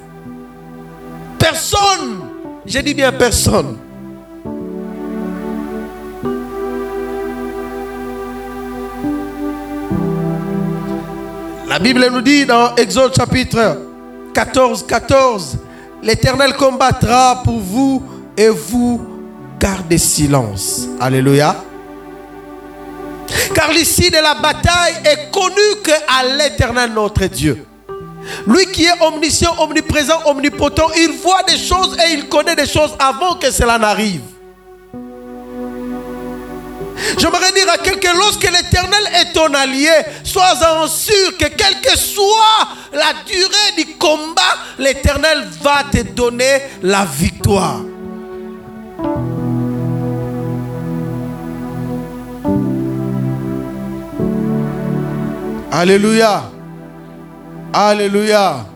Personne 1.38 2.20
je 2.64 2.78
dis 2.80 2.94
bien 2.94 3.12
personne 3.12 3.76
La 11.78 11.85
Bible 11.85 12.08
nous 12.11 12.23
dit 12.23 12.44
dans 12.44 12.75
Exode 12.75 13.14
chapitre 13.14 13.78
14, 14.35 14.85
14, 14.85 15.58
l'Éternel 16.02 16.54
combattra 16.54 17.40
pour 17.44 17.61
vous 17.61 18.02
et 18.37 18.49
vous 18.49 19.00
gardez 19.61 19.97
silence. 19.97 20.88
Alléluia. 20.99 21.54
Car 23.54 23.70
l'issue 23.70 24.11
de 24.11 24.16
la 24.16 24.35
bataille 24.35 24.94
est 25.04 25.30
connue 25.30 25.80
qu'à 25.85 26.25
l'Éternel 26.37 26.90
notre 26.92 27.26
Dieu. 27.26 27.64
Lui 28.49 28.66
qui 28.73 28.87
est 28.87 29.00
omniscient, 29.00 29.54
omniprésent, 29.61 30.20
omnipotent, 30.26 30.90
il 30.97 31.12
voit 31.23 31.44
des 31.44 31.58
choses 31.58 31.97
et 32.04 32.12
il 32.14 32.28
connaît 32.28 32.56
des 32.56 32.66
choses 32.66 32.97
avant 32.99 33.37
que 33.37 33.52
cela 33.52 33.78
n'arrive. 33.78 34.23
J'aimerais 37.16 37.52
dire 37.52 37.66
à 37.72 37.78
quelqu'un, 37.78 38.12
lorsque 38.14 38.44
l'Éternel 38.44 39.08
est 39.14 39.32
ton 39.32 39.52
allié, 39.54 39.90
sois-en 40.24 40.86
sûr 40.86 41.36
que 41.38 41.46
quelle 41.46 41.80
que 41.80 41.96
soit 41.96 42.68
la 42.92 43.12
durée 43.26 43.72
du 43.76 43.96
combat, 43.96 44.42
l'Éternel 44.78 45.46
va 45.62 45.84
te 45.90 46.02
donner 46.02 46.62
la 46.82 47.04
victoire. 47.04 47.80
Alléluia. 55.70 56.42
Alléluia. 57.72 58.66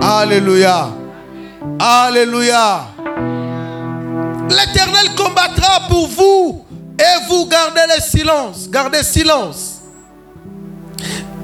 Alléluia. 0.00 0.88
Alléluia. 1.78 2.86
L'Éternel 4.48 5.14
combattra 5.16 5.80
pour 5.88 6.08
vous 6.08 6.65
et 6.98 7.28
vous 7.28 7.46
gardez 7.46 7.82
le 7.94 8.02
silence. 8.02 8.68
Gardez 8.70 9.02
silence. 9.02 9.82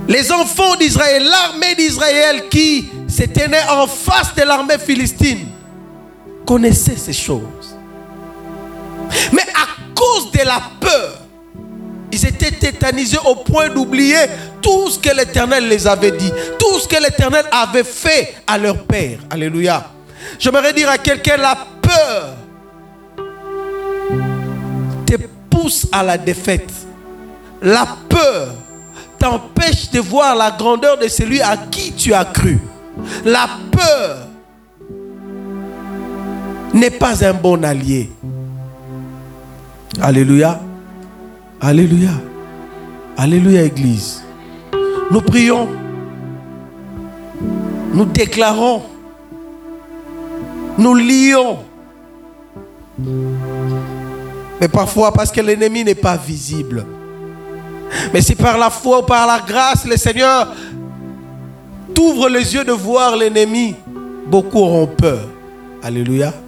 Les 0.08 0.32
enfants 0.32 0.76
d'Israël, 0.76 1.22
l'armée 1.24 1.74
d'Israël 1.74 2.48
qui 2.48 2.88
se 3.08 3.22
tenait 3.24 3.62
en 3.70 3.86
face 3.86 4.34
de 4.34 4.42
l'armée 4.42 4.78
philistine, 4.78 5.46
connaissaient 6.46 6.96
ces 6.96 7.12
choses. 7.12 7.76
Mais 9.32 9.42
à 9.42 9.94
cause 9.94 10.30
de 10.32 10.38
la 10.44 10.60
peur, 10.80 11.18
ils 12.10 12.26
étaient 12.26 12.50
tétanisés 12.50 13.18
au 13.24 13.36
point 13.36 13.68
d'oublier 13.68 14.18
tout 14.60 14.90
ce 14.90 14.98
que 14.98 15.14
l'Éternel 15.14 15.68
les 15.68 15.86
avait 15.86 16.12
dit, 16.12 16.30
tout 16.58 16.78
ce 16.78 16.88
que 16.88 17.02
l'Éternel 17.02 17.44
avait 17.50 17.84
fait 17.84 18.34
à 18.46 18.58
leur 18.58 18.84
père. 18.84 19.18
Alléluia. 19.30 19.90
J'aimerais 20.38 20.72
dire 20.72 20.90
à 20.90 20.98
quelqu'un, 20.98 21.36
la 21.36 21.56
peur 21.80 22.36
pousse 25.52 25.86
à 25.92 26.02
la 26.02 26.16
défaite. 26.16 26.72
La 27.60 27.86
peur 28.08 28.54
t'empêche 29.18 29.90
de 29.90 30.00
voir 30.00 30.34
la 30.34 30.50
grandeur 30.50 30.98
de 30.98 31.06
celui 31.06 31.40
à 31.40 31.56
qui 31.56 31.92
tu 31.92 32.12
as 32.12 32.24
cru. 32.24 32.58
La 33.24 33.46
peur 33.70 34.26
n'est 36.74 36.90
pas 36.90 37.24
un 37.24 37.34
bon 37.34 37.62
allié. 37.62 38.10
Alléluia. 40.00 40.60
Alléluia. 41.60 42.10
Alléluia, 43.16 43.62
Église. 43.62 44.24
Nous 45.10 45.20
prions. 45.20 45.68
Nous 47.92 48.06
déclarons. 48.06 48.82
Nous 50.78 50.94
lions. 50.94 51.58
Mais 54.62 54.68
parfois 54.68 55.12
parce 55.12 55.32
que 55.32 55.40
l'ennemi 55.40 55.82
n'est 55.82 55.96
pas 55.96 56.16
visible. 56.16 56.86
Mais 58.14 58.20
si 58.22 58.36
par 58.36 58.56
la 58.58 58.70
foi 58.70 59.00
ou 59.00 59.02
par 59.02 59.26
la 59.26 59.40
grâce, 59.40 59.84
le 59.84 59.96
Seigneur 59.96 60.54
t'ouvre 61.92 62.28
les 62.28 62.54
yeux 62.54 62.64
de 62.64 62.70
voir 62.70 63.16
l'ennemi, 63.16 63.74
beaucoup 64.24 64.58
auront 64.58 64.86
peur. 64.86 65.26
Alléluia. 65.82 66.32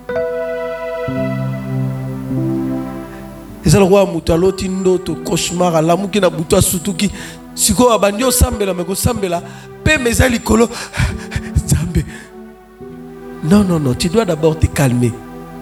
Non, 13.46 13.62
non, 13.62 13.78
non, 13.78 13.92
tu 13.92 14.08
dois 14.08 14.24
d'abord 14.24 14.58
te 14.58 14.64
calmer. 14.64 15.12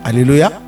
Alléluia. 0.04 0.61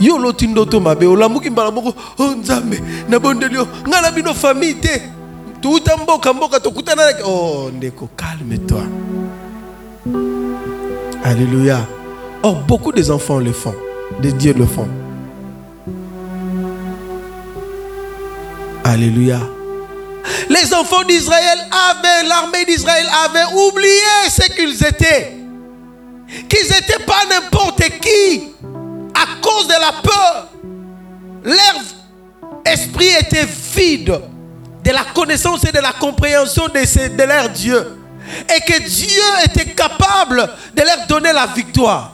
Yo 0.00 0.14
oloti 0.14 0.46
ndoto 0.46 0.80
mabe 0.80 1.06
olamuki 1.06 1.50
mbala 1.50 1.70
moko 1.70 1.88
o 1.88 2.24
oh, 2.24 2.34
nzambe 2.34 2.82
nabondeli 3.08 3.54
yo 3.54 3.68
ngai 3.88 4.02
na 4.02 4.10
bino 4.10 4.34
famille 4.34 4.74
te. 4.74 5.02
Tuuta 5.60 5.96
mboka 5.96 6.32
mboka 6.32 6.60
tokutana 6.60 7.02
oh 7.24 7.70
ndeko 7.76 8.08
calme 8.16 8.58
toi. 8.58 8.84
Alléluia. 11.24 11.86
Or 12.42 12.54
beaucoup 12.66 12.92
des 12.92 13.10
enfants 13.10 13.38
le 13.38 13.52
font 13.52 13.74
des 14.20 14.32
dieux 14.32 14.54
le 14.54 14.66
font. 14.66 14.88
Alléluia. 18.84 19.40
Les 20.48 20.72
enfants 20.74 21.02
d'Israël 21.04 21.58
avaient, 21.90 22.28
l'armée 22.28 22.64
d'Israël 22.64 23.06
avait 23.26 23.54
oublié 23.68 23.90
ce 24.30 24.48
qu'ils 24.52 24.86
étaient. 24.86 25.36
Qu'ils 26.48 26.68
n'étaient 26.68 27.04
pas 27.04 27.24
n'importe 27.28 27.82
qui 28.00 28.52
de 29.66 29.80
la 29.80 29.92
peur. 30.02 30.48
Leur 31.44 31.82
esprit 32.64 33.08
était 33.20 33.46
vide 33.74 34.20
de 34.84 34.90
la 34.90 35.04
connaissance 35.14 35.64
et 35.64 35.72
de 35.72 35.80
la 35.80 35.92
compréhension 35.92 36.66
de, 36.66 37.16
de 37.16 37.22
leur 37.22 37.48
Dieu. 37.50 37.96
Et 38.54 38.60
que 38.60 38.82
Dieu 38.82 39.22
était 39.44 39.72
capable 39.72 40.48
de 40.74 40.82
leur 40.82 41.06
donner 41.06 41.32
la 41.32 41.46
victoire. 41.46 42.12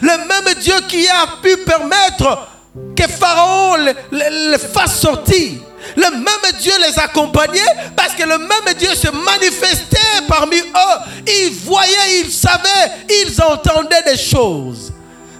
Le 0.00 0.08
même 0.08 0.54
Dieu 0.60 0.74
qui 0.88 1.06
a 1.08 1.26
pu 1.42 1.56
permettre 1.58 2.48
que 2.94 3.04
Pharaon 3.08 3.76
le 4.10 4.58
fasse 4.58 5.00
sortir 5.00 5.60
le 5.94 6.10
même 6.10 6.60
Dieu 6.60 6.72
les 6.86 6.98
accompagnait 6.98 7.60
parce 7.94 8.14
que 8.14 8.24
le 8.24 8.38
même 8.38 8.74
Dieu 8.78 8.94
se 8.94 9.08
manifestait 9.08 9.96
parmi 10.26 10.58
eux. 10.58 11.22
Ils 11.26 11.52
voyaient, 11.64 12.20
ils 12.24 12.32
savaient, 12.32 12.92
ils 13.08 13.40
entendaient 13.42 14.02
des 14.04 14.16
choses. 14.16 14.92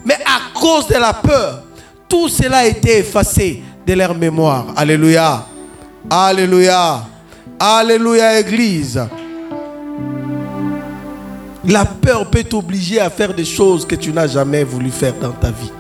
Mais 0.06 0.18
à 0.25 0.56
cause 0.58 0.86
de 0.86 0.94
la 0.94 1.12
peur, 1.12 1.64
tout 2.08 2.28
cela 2.28 2.58
a 2.58 2.66
été 2.66 2.98
effacé 2.98 3.60
de 3.84 3.92
leur 3.92 4.14
mémoire. 4.14 4.66
Alléluia. 4.76 5.44
Alléluia. 6.08 7.04
Alléluia, 7.58 8.38
Église. 8.38 9.04
La 11.64 11.84
peur 11.84 12.30
peut 12.30 12.44
t'obliger 12.44 13.00
à 13.00 13.10
faire 13.10 13.34
des 13.34 13.44
choses 13.44 13.84
que 13.84 13.96
tu 13.96 14.12
n'as 14.12 14.28
jamais 14.28 14.62
voulu 14.62 14.90
faire 14.90 15.14
dans 15.20 15.32
ta 15.32 15.50
vie. 15.50 15.72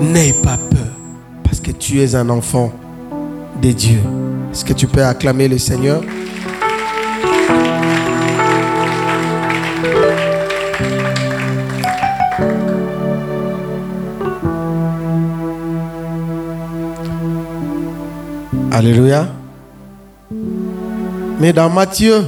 N'aie 0.00 0.32
pas 0.32 0.56
peur, 0.56 0.88
parce 1.44 1.60
que 1.60 1.72
tu 1.72 2.00
es 2.00 2.14
un 2.14 2.30
enfant 2.30 2.72
de 3.60 3.72
Dieu. 3.72 4.00
Est-ce 4.50 4.64
que 4.64 4.72
tu 4.72 4.86
peux 4.86 5.04
acclamer 5.04 5.46
le 5.46 5.58
Seigneur? 5.58 6.02
Alléluia. 18.80 19.28
Mais 21.38 21.52
dans 21.52 21.68
Matthieu 21.68 22.24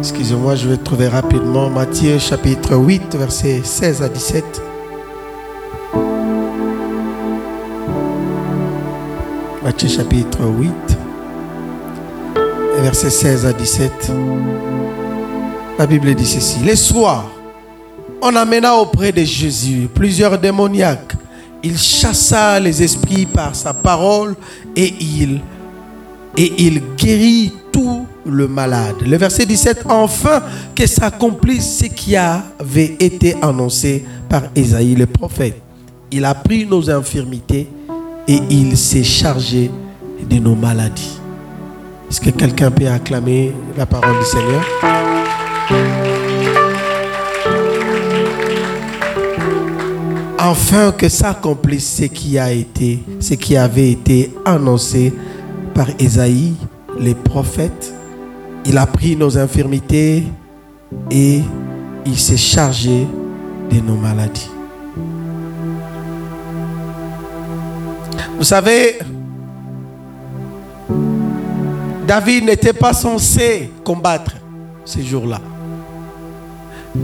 Excusez-moi, 0.00 0.56
je 0.56 0.68
vais 0.68 0.76
trouver 0.76 1.06
rapidement 1.06 1.70
Matthieu 1.70 2.18
chapitre 2.18 2.74
8, 2.74 3.14
versets 3.14 3.60
16 3.62 4.02
à 4.02 4.08
17. 4.08 4.44
Matthieu 9.62 9.88
chapitre 9.88 10.40
8, 10.42 10.72
versets 12.80 13.10
16 13.10 13.46
à 13.46 13.52
17. 13.52 14.10
La 15.78 15.86
Bible 15.86 16.12
dit 16.16 16.26
ceci. 16.26 16.58
Les 16.64 16.74
soirs, 16.74 17.35
on 18.22 18.34
amena 18.36 18.74
auprès 18.76 19.12
de 19.12 19.22
Jésus 19.22 19.88
plusieurs 19.92 20.38
démoniaques. 20.38 21.14
Il 21.62 21.78
chassa 21.78 22.60
les 22.60 22.82
esprits 22.82 23.26
par 23.26 23.54
sa 23.54 23.74
parole 23.74 24.36
et 24.74 24.94
il, 25.00 25.40
et 26.36 26.52
il 26.58 26.82
guérit 26.96 27.52
tout 27.72 28.06
le 28.24 28.48
malade. 28.48 28.96
Le 29.04 29.16
verset 29.16 29.46
17, 29.46 29.84
enfin 29.88 30.42
que 30.74 30.86
s'accomplisse 30.86 31.78
ce 31.78 31.86
qui 31.86 32.16
avait 32.16 32.96
été 33.00 33.36
annoncé 33.42 34.04
par 34.28 34.42
Esaïe 34.54 34.94
le 34.94 35.06
prophète. 35.06 35.60
Il 36.10 36.24
a 36.24 36.34
pris 36.34 36.66
nos 36.66 36.88
infirmités 36.90 37.68
et 38.28 38.40
il 38.50 38.76
s'est 38.76 39.04
chargé 39.04 39.70
de 40.28 40.36
nos 40.36 40.54
maladies. 40.54 41.18
Est-ce 42.08 42.20
que 42.20 42.30
quelqu'un 42.30 42.70
peut 42.70 42.88
acclamer 42.88 43.52
la 43.76 43.86
parole 43.86 44.18
du 44.18 44.24
Seigneur? 44.24 44.64
Enfin 50.48 50.92
que 50.92 51.08
s'accomplisse 51.08 51.96
ce 51.96 52.04
qui 52.04 52.38
a 52.38 52.52
été, 52.52 53.02
ce 53.18 53.34
qui 53.34 53.56
avait 53.56 53.90
été 53.90 54.32
annoncé 54.44 55.12
par 55.74 55.88
Esaïe, 55.98 56.54
les 57.00 57.16
prophètes 57.16 57.92
il 58.64 58.78
a 58.78 58.86
pris 58.86 59.16
nos 59.16 59.38
infirmités 59.38 60.24
et 61.10 61.40
il 62.04 62.18
s'est 62.18 62.36
chargé 62.36 63.06
de 63.70 63.80
nos 63.80 63.94
maladies. 63.96 64.50
Vous 68.36 68.44
savez, 68.44 68.98
David 72.06 72.44
n'était 72.44 72.72
pas 72.72 72.92
censé 72.92 73.70
combattre 73.84 74.36
ces 74.84 75.02
jours-là. 75.02 75.40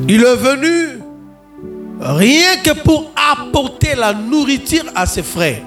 Il 0.09 0.23
est 0.23 0.37
venu 0.37 1.02
rien 2.03 2.57
que 2.63 2.73
pour 2.83 3.13
apporter 3.33 3.95
la 3.95 4.13
nourriture 4.13 4.85
à 4.95 5.07
ses 5.07 5.23
frères. 5.23 5.63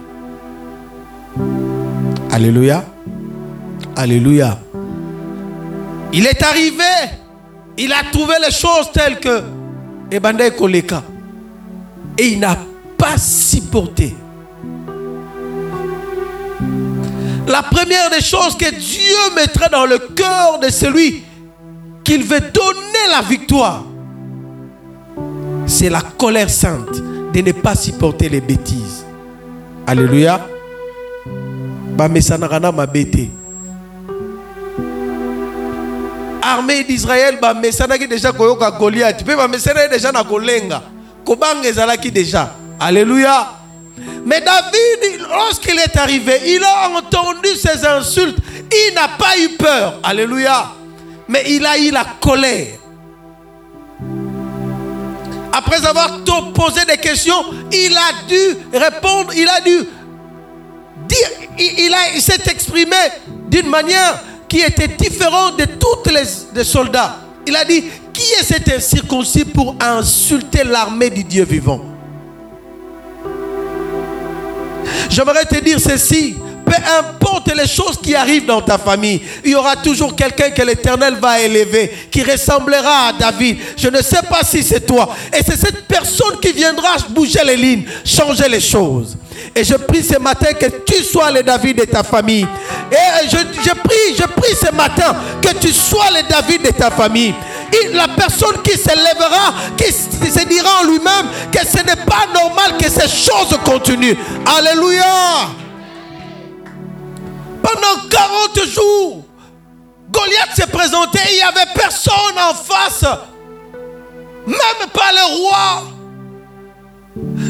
Alléluia. 2.32 2.84
Alléluia. 3.96 4.60
Il 6.12 6.28
est 6.28 6.44
arrivé, 6.44 6.84
il 7.78 7.92
a 7.92 8.04
trouvé 8.12 8.36
les 8.46 8.52
choses 8.52 8.92
telles 8.94 9.20
que 9.20 9.42
Ebanda 10.12 10.50
Koleka. 10.52 11.04
Et 12.18 12.28
il 12.28 12.40
n'a 12.40 12.58
pas 12.98 13.18
supporté. 13.18 14.16
La 17.48 17.62
première 17.64 18.10
des 18.10 18.22
choses 18.22 18.58
que 18.58 18.70
Dieu 18.74 19.36
mettrait 19.36 19.70
dans 19.70 19.86
le 19.86 20.00
cœur 20.00 20.60
de 20.60 20.70
celui 20.70 21.24
qu'il 22.04 22.24
veut 22.24 22.40
donner 22.40 23.06
la 23.12 23.22
victoire, 23.22 23.84
c'est 25.68 25.90
la 25.90 26.02
colère 26.02 26.50
sainte 26.50 27.02
de 27.34 27.42
ne 27.42 27.52
pas 27.52 27.76
supporter 27.76 28.30
les 28.30 28.42
bêtises. 28.42 29.06
Alléluia. 29.88 30.46
Ba 31.98 32.08
ma 32.08 32.86
bêtise. 32.86 33.30
armée 36.46 36.84
d'Israël 36.84 37.38
bamesanaki 37.42 38.08
déjà 38.08 38.32
koyoka 38.32 38.72
Goliath. 38.72 39.22
Mpe 39.22 39.36
bamesanaki 39.36 39.90
déjà 39.90 40.12
na 40.12 40.24
kolenga. 40.24 40.82
Kobanga 41.26 41.68
ezalaki 41.68 42.12
déjà 42.12 42.56
alléluia. 42.80 43.48
Mais 44.26 44.42
David 44.42 45.22
lorsqu'il 45.30 45.78
est 45.80 45.98
arrivé 45.98 46.34
il 46.46 46.64
a 46.64 46.90
entendu 46.98 47.50
ces 47.56 47.86
insultes. 47.86 48.38
Il 48.72 48.94
n'a 48.94 49.08
pas 49.18 49.38
eu 49.40 49.50
peur. 49.58 50.00
Alléluia. 50.04 50.72
Mais 51.28 51.44
il 51.48 51.66
a 51.66 51.78
eu 51.78 51.92
la 51.92 52.06
colère 52.22 52.68
après 55.56 55.86
avoir 55.86 56.20
posé 56.54 56.86
des 56.86 56.98
questions 56.98 57.46
il 57.72 57.96
a 57.96 58.28
dû 58.28 58.78
répondre 58.78 59.34
il 59.36 59.48
a 59.48 59.62
dû 59.62 59.88
dire 61.08 61.28
il, 61.58 61.96
il 62.16 62.22
s'est 62.22 62.44
exprimé 62.50 62.96
d'une 63.50 63.70
manière 63.70 64.22
qui 64.48 64.62
était 64.62 64.88
différent 64.88 65.52
de 65.52 65.66
tous 65.66 66.10
les, 66.54 66.64
soldats. 66.64 67.18
Il 67.46 67.56
a 67.56 67.66
dit, 67.66 67.84
qui 68.14 68.32
est 68.40 68.44
cet 68.44 68.70
incirconcis 68.70 69.46
pour 69.46 69.76
insulter 69.82 70.64
l'armée 70.64 71.10
du 71.10 71.24
Dieu 71.24 71.44
vivant? 71.44 71.82
J'aimerais 75.10 75.46
te 75.46 75.60
dire 75.60 75.80
ceci. 75.80 76.38
Importe 77.00 77.54
les 77.56 77.68
choses 77.68 77.98
qui 78.02 78.16
arrivent 78.16 78.46
dans 78.46 78.62
ta 78.62 78.78
famille, 78.78 79.22
il 79.44 79.52
y 79.52 79.56
aura 79.56 79.76
toujours 79.78 80.16
quelqu'un 80.16 80.50
que 80.50 80.62
l'Éternel 80.62 81.16
va 81.22 81.40
élever, 81.42 81.92
qui 82.12 82.24
ressemblera 82.24 83.10
à 83.10 83.14
David. 83.14 83.58
Je 83.78 83.90
ne 83.90 84.02
sais 84.02 84.22
pas 84.30 84.42
si 84.44 84.64
c'est 84.64 84.86
toi. 84.86 85.16
Et 85.34 85.44
c'est 85.44 85.58
cette 85.58 85.86
personne 85.88 86.40
qui 86.42 86.52
viendra 86.52 86.96
bouger 87.10 87.44
les 87.46 87.56
lignes, 87.58 87.86
changer 88.04 88.48
les 88.50 88.62
choses. 88.62 89.18
Et 89.56 89.64
je 89.64 89.76
prie 89.76 90.04
ce 90.04 90.18
matin 90.20 90.54
que 90.54 90.66
tu 90.86 91.04
sois 91.04 91.32
le 91.32 91.44
David 91.44 91.80
de 91.80 91.86
ta 91.86 92.04
famille. 92.04 92.48
Et 92.92 93.28
je, 93.30 93.38
je 93.38 93.70
prie, 93.72 94.16
je 94.18 94.24
prie 94.24 94.56
ce 94.56 94.74
matin 94.74 95.16
que 95.42 95.54
tu 95.60 95.72
sois 95.72 96.10
le 96.12 96.28
David 96.30 96.64
de 96.64 96.72
ta 96.72 96.90
famille. 96.90 97.34
la 97.94 98.08
personne 98.08 98.62
qui 98.64 98.78
s'élèvera, 98.78 99.54
qui 99.78 99.92
se 99.92 100.46
dira 100.48 100.82
en 100.82 100.86
lui-même 100.86 101.28
que 101.52 101.60
ce 101.66 101.78
n'est 101.78 102.04
pas 102.06 102.28
normal 102.34 102.78
que 102.78 102.90
ces 102.90 103.08
choses 103.08 103.58
continuent. 103.64 104.16
Alléluia. 104.46 105.65
Pendant 107.66 108.08
40 108.10 108.68
jours, 108.68 109.26
Goliath 110.12 110.56
s'est 110.56 110.68
présenté, 110.68 111.20
il 111.32 111.36
n'y 111.38 111.42
avait 111.42 111.72
personne 111.74 112.38
en 112.38 112.54
face, 112.54 113.04
même 114.46 114.90
pas 114.94 115.12
le 115.12 115.38
roi. 115.40 115.84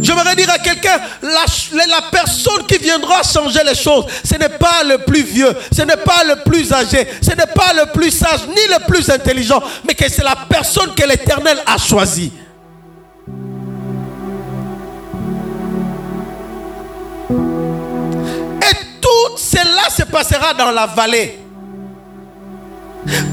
J'aimerais 0.02 0.36
dire 0.36 0.50
à 0.52 0.60
quelqu'un, 0.60 1.02
la, 1.22 2.02
personne 2.12 2.66
qui 2.68 2.78
viendra 2.78 3.24
changer 3.24 3.62
les 3.66 3.76
choses, 3.76 4.06
ce 4.24 4.36
n'est 4.38 4.58
pas 4.58 4.84
le 4.84 5.00
plus 5.00 5.24
vieux, 5.24 5.54
ce 5.76 5.82
n'est 5.82 5.98
pas 5.98 6.24
le 6.24 6.44
plus 6.44 6.72
âgé, 6.72 7.08
ce 7.22 7.32
n'est 7.32 7.52
pas 7.54 7.74
le 7.74 7.92
plus 7.92 8.12
sage, 8.12 8.48
ni 8.48 8.74
le 8.74 8.86
plus 8.88 9.10
intelligent, 9.10 9.62
mais 9.86 9.96
que 9.96 10.08
c'est 10.08 10.24
la 10.24 10.36
personne 10.48 10.94
que 10.96 11.04
l'Éternel 11.04 11.62
a 11.66 11.78
choisie. 11.78 12.32
Tout 19.26 19.38
cela 19.38 19.90
se 19.90 20.04
passera 20.04 20.54
dans 20.54 20.72
la 20.72 20.86
vallée. 20.86 21.40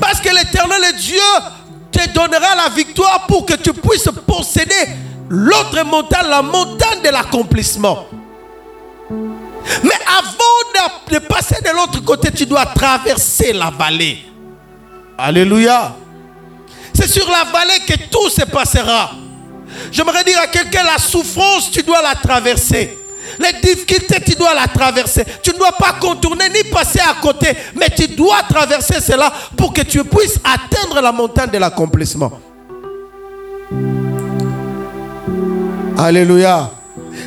Parce 0.00 0.20
que 0.20 0.28
l'Éternel 0.28 0.94
Dieu 0.96 1.20
te 1.90 2.08
donnera 2.10 2.54
la 2.56 2.68
victoire 2.74 3.26
pour 3.26 3.46
que 3.46 3.54
tu 3.54 3.72
puisses 3.72 4.08
posséder 4.26 4.74
l'autre 5.28 5.84
montagne, 5.84 6.28
la 6.28 6.42
montagne 6.42 7.02
de 7.02 7.08
l'accomplissement. 7.08 8.06
Mais 9.82 9.98
avant 10.06 10.88
de, 11.10 11.18
passer 11.20 11.56
de 11.62 11.70
l'autre 11.70 12.00
côté, 12.04 12.30
tu 12.32 12.46
dois 12.46 12.66
traverser 12.66 13.52
la 13.52 13.70
vallée. 13.70 14.24
Alléluia. 15.16 15.94
C'est 16.94 17.08
sur 17.08 17.28
la 17.30 17.44
vallée 17.44 17.80
que 17.86 17.94
tout 18.10 18.28
se 18.28 18.44
passera. 18.44 19.12
J'aimerais 19.90 20.24
dire 20.24 20.38
à 20.40 20.46
quelqu'un, 20.46 20.84
la 20.84 20.98
souffrance, 20.98 21.70
tu 21.70 21.82
dois 21.82 22.02
la 22.02 22.14
traverser. 22.14 22.98
Les 23.38 23.52
difficultés, 23.60 24.20
tu 24.24 24.34
dois 24.34 24.54
la 24.54 24.66
traverser. 24.68 25.24
Tu 25.42 25.52
ne 25.52 25.58
dois 25.58 25.72
pas 25.72 25.94
contourner 26.00 26.48
ni 26.48 26.68
passer 26.70 27.00
à 27.00 27.14
côté, 27.20 27.48
mais 27.74 27.88
tu 27.90 28.08
dois 28.08 28.42
traverser 28.48 29.00
cela 29.00 29.32
pour 29.56 29.72
que 29.72 29.82
tu 29.82 30.02
puisses 30.04 30.38
atteindre 30.44 31.00
la 31.00 31.12
montagne 31.12 31.50
de 31.50 31.58
l'accomplissement. 31.58 32.32
Alléluia. 35.98 36.70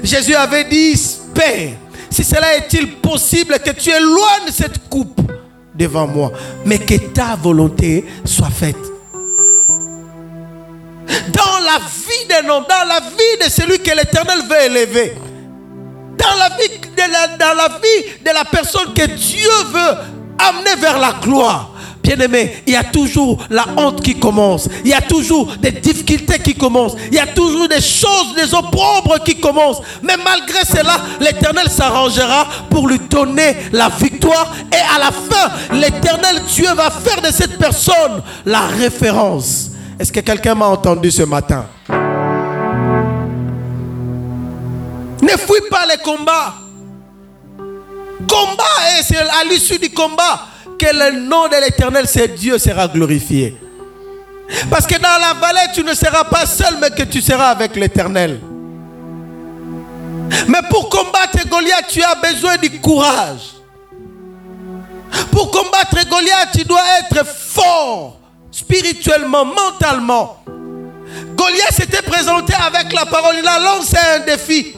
Jésus 0.03 0.35
avait 0.35 0.65
dit, 0.65 0.99
Père, 1.33 1.71
si 2.09 2.23
cela 2.23 2.55
est-il 2.57 2.97
possible 2.97 3.59
que 3.59 3.71
tu 3.71 3.89
éloignes 3.89 4.51
cette 4.51 4.89
coupe 4.89 5.21
devant 5.73 6.07
moi, 6.07 6.31
mais 6.65 6.79
que 6.79 6.95
ta 6.95 7.35
volonté 7.35 8.05
soit 8.23 8.49
faite. 8.49 8.77
Dans 11.07 11.59
la 11.63 11.79
vie 11.79 12.27
d'un 12.29 12.49
homme, 12.49 12.65
dans 12.67 12.87
la 12.87 12.99
vie 12.99 13.45
de 13.45 13.49
celui 13.51 13.79
que 13.79 13.91
l'Éternel 13.91 14.39
veut 14.49 14.61
élever, 14.65 15.13
dans 16.17 16.35
la, 16.37 16.49
vie 16.57 16.79
de 16.79 17.11
la, 17.11 17.37
dans 17.37 17.53
la 17.55 17.67
vie 17.69 18.23
de 18.23 18.31
la 18.33 18.45
personne 18.45 18.93
que 18.93 19.05
Dieu 19.05 19.49
veut 19.71 19.97
amener 20.39 20.75
vers 20.79 20.99
la 20.99 21.13
gloire, 21.21 21.71
Bien-aimé, 22.05 22.61
il 22.67 22.73
y 22.73 22.75
a 22.75 22.83
toujours 22.83 23.39
la 23.49 23.65
honte 23.77 24.03
qui 24.03 24.19
commence. 24.19 24.69
Il 24.83 24.91
y 24.91 24.93
a 24.93 25.01
toujours 25.01 25.55
des 25.59 25.71
difficultés 25.71 26.37
qui 26.37 26.53
commencent. 26.53 26.95
Il 27.07 27.15
y 27.15 27.19
a 27.19 27.25
toujours 27.25 27.67
des 27.67 27.81
choses, 27.81 28.35
des 28.35 28.53
opprobres 28.53 29.23
qui 29.23 29.39
commencent. 29.39 29.81
Mais 30.03 30.13
malgré 30.23 30.63
cela, 30.65 30.97
l'Éternel 31.19 31.67
s'arrangera 31.67 32.45
pour 32.69 32.87
lui 32.87 32.99
donner 33.09 33.55
la 33.71 33.89
victoire. 33.89 34.53
Et 34.71 34.95
à 34.95 34.99
la 34.99 35.11
fin, 35.11 35.49
l'Éternel 35.75 36.43
Dieu 36.47 36.71
va 36.75 36.91
faire 36.91 37.21
de 37.23 37.31
cette 37.33 37.57
personne 37.57 38.21
la 38.45 38.67
référence. 38.67 39.71
Est-ce 39.97 40.11
que 40.11 40.19
quelqu'un 40.19 40.53
m'a 40.53 40.67
entendu 40.67 41.09
ce 41.09 41.23
matin? 41.23 41.65
Ne 45.21 45.29
fuis 45.29 45.69
pas 45.69 45.85
les 45.87 46.01
combats. 46.03 46.55
Combat, 48.27 48.63
et 48.99 49.03
c'est 49.03 49.17
à 49.17 49.43
l'issue 49.49 49.77
du 49.77 49.89
combat 49.89 50.47
que 50.79 50.85
le 50.85 51.19
nom 51.21 51.47
de 51.47 51.63
l'Éternel, 51.63 52.05
c'est 52.07 52.29
Dieu, 52.35 52.57
sera 52.57 52.87
glorifié. 52.87 53.55
Parce 54.69 54.85
que 54.85 54.95
dans 54.95 55.19
la 55.19 55.33
vallée, 55.39 55.71
tu 55.73 55.83
ne 55.83 55.93
seras 55.93 56.23
pas 56.25 56.45
seul, 56.45 56.77
mais 56.79 56.91
que 56.91 57.03
tu 57.03 57.21
seras 57.21 57.49
avec 57.49 57.75
l'Éternel. 57.75 58.39
Mais 60.47 60.61
pour 60.69 60.89
combattre 60.89 61.47
Goliath, 61.47 61.87
tu 61.89 62.01
as 62.01 62.15
besoin 62.15 62.57
du 62.57 62.79
courage. 62.79 63.53
Pour 65.31 65.51
combattre 65.51 66.07
Goliath, 66.09 66.49
tu 66.55 66.63
dois 66.63 66.81
être 66.99 67.25
fort 67.25 68.19
spirituellement, 68.51 69.45
mentalement. 69.45 70.43
Goliath 71.35 71.73
s'était 71.73 72.01
présenté 72.01 72.53
avec 72.53 72.93
la 72.93 73.05
parole. 73.05 73.35
Il 73.39 73.47
a 73.47 73.59
lancé 73.59 73.97
un 74.15 74.19
défi. 74.19 74.75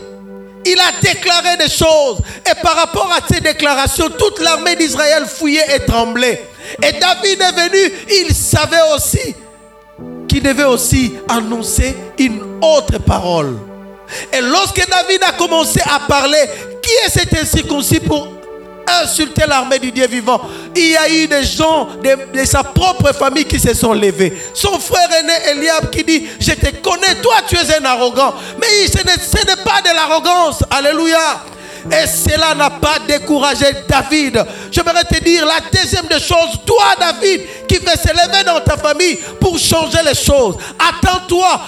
Il 0.69 0.79
a 0.79 0.99
déclaré 1.01 1.57
des 1.57 1.69
choses. 1.69 2.19
Et 2.49 2.61
par 2.61 2.75
rapport 2.75 3.09
à 3.11 3.19
ces 3.31 3.39
déclarations, 3.39 4.09
toute 4.09 4.39
l'armée 4.39 4.75
d'Israël 4.75 5.25
fouillait 5.25 5.75
et 5.75 5.85
tremblait. 5.85 6.49
Et 6.83 6.91
David 6.93 7.41
est 7.41 7.69
venu, 7.69 7.93
il 8.09 8.35
savait 8.35 8.93
aussi 8.93 9.35
qu'il 10.27 10.43
devait 10.43 10.65
aussi 10.65 11.13
annoncer 11.29 11.95
une 12.19 12.59
autre 12.61 12.99
parole. 12.99 13.57
Et 14.33 14.41
lorsque 14.41 14.85
David 14.89 15.23
a 15.23 15.31
commencé 15.33 15.79
à 15.81 15.99
parler, 16.07 16.43
qui 16.81 16.91
est 17.05 17.09
cet 17.09 17.33
incirconcis 17.37 17.99
pour 18.01 18.36
insulter 19.01 19.43
l'armée 19.47 19.79
du 19.79 19.91
Dieu 19.91 20.07
vivant. 20.07 20.41
Il 20.75 20.89
y 20.89 20.97
a 20.97 21.09
eu 21.09 21.27
des 21.27 21.43
gens 21.43 21.87
de, 22.03 22.45
sa 22.45 22.63
propre 22.63 23.13
famille 23.13 23.45
qui 23.45 23.59
se 23.59 23.73
sont 23.73 23.93
levés. 23.93 24.37
Son 24.53 24.79
frère 24.79 25.09
aîné 25.19 25.33
Eliab 25.51 25.89
qui 25.89 26.03
dit, 26.03 26.27
je 26.39 26.51
te 26.51 26.75
connais, 26.77 27.15
toi 27.21 27.35
tu 27.47 27.55
es 27.55 27.77
un 27.79 27.85
arrogant. 27.85 28.33
Mais 28.59 28.87
ce 28.87 28.97
n'est 28.97 29.63
pas 29.63 29.81
de 29.81 29.95
l'arrogance. 29.95 30.63
Alléluia. 30.69 31.41
Et 31.91 32.07
cela 32.07 32.53
n'a 32.53 32.69
pas 32.69 32.97
découragé 33.07 33.65
David. 33.87 34.43
Je 34.71 34.81
voudrais 34.81 35.05
te 35.05 35.23
dire 35.23 35.45
la 35.45 35.59
deuxième 35.71 36.05
des 36.07 36.19
choses, 36.19 36.59
toi 36.65 36.95
David, 36.99 37.41
qui 37.67 37.77
veux 37.77 37.85
se 37.91 38.09
lever 38.09 38.43
dans 38.45 38.59
ta 38.61 38.77
famille 38.77 39.17
pour 39.39 39.57
changer 39.57 39.99
les 40.05 40.15
choses. 40.15 40.57
Attends-toi 40.77 41.61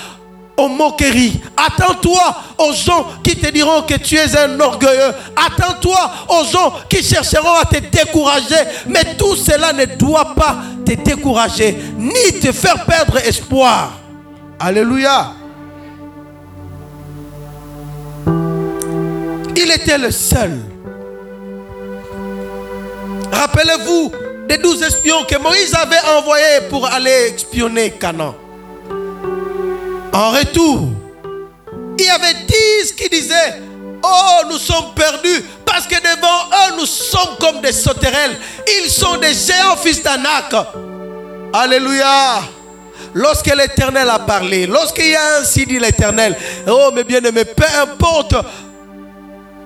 aux 0.60 0.68
moqueries. 0.68 1.40
Attends-toi 1.56 2.36
aux 2.58 2.74
gens 2.74 3.08
qui 3.24 3.36
te 3.36 3.50
diront 3.50 3.82
que 3.84 3.96
tu 3.96 4.16
es 4.16 4.38
un 4.38 4.60
orgueilleux. 4.60 5.14
Attends-toi 5.36 6.12
aux 6.28 6.44
gens 6.46 6.74
qui 6.90 7.02
chercheront 7.02 7.56
à 7.62 7.66
te 7.66 7.78
décourager. 7.80 8.56
Mais 8.88 9.16
tout 9.18 9.36
cela 9.36 9.74
ne 9.74 9.86
doit 9.86 10.36
pas 10.36 10.58
te 10.86 10.94
décourager, 10.94 11.78
ni 11.98 12.40
te 12.40 12.52
faire 12.52 12.86
perdre 12.86 13.18
espoir. 13.18 13.92
Alléluia. 14.60 15.32
Il 19.56 19.72
était 19.72 19.98
le 19.98 20.12
seul. 20.12 20.60
Rappelez-vous 23.32 24.12
des 24.48 24.58
douze 24.58 24.82
espions 24.82 25.24
que 25.30 25.38
Moïse 25.38 25.74
avait 25.76 26.18
envoyés 26.18 26.62
pour 26.70 26.86
aller 26.88 27.32
espionner 27.34 27.92
Canaan. 27.92 28.36
En 30.14 30.32
retour, 30.32 30.90
il 31.98 32.06
y 32.06 32.10
avait 32.10 32.34
dix 32.48 32.92
qui 32.94 33.10
disaient, 33.10 33.62
oh, 34.04 34.42
nous 34.50 34.58
sommes 34.58 34.94
perdus 34.96 35.44
parce 35.66 35.86
que 35.86 35.96
devant 35.96 36.48
eux, 36.52 36.80
nous 36.80 36.86
sommes 36.86 37.38
comme 37.40 37.62
des 37.62 37.72
sauterelles. 37.72 38.38
Ils 38.82 38.90
sont 38.90 39.18
des 39.18 39.34
géants 39.34 39.78
fils 39.78 40.02
d'Anak. 40.02 40.54
Alléluia. 41.54 42.42
Lorsque 43.14 43.54
l'Éternel 43.56 44.10
a 44.10 44.20
parlé, 44.20 44.68
lorsqu'il 44.68 45.16
a 45.16 45.40
ainsi 45.40 45.66
dit 45.66 45.80
l'Éternel, 45.80 46.36
oh 46.68 46.92
mes 46.94 47.04
bien-aimés, 47.04 47.46
peu 47.46 47.66
importe 47.82 48.36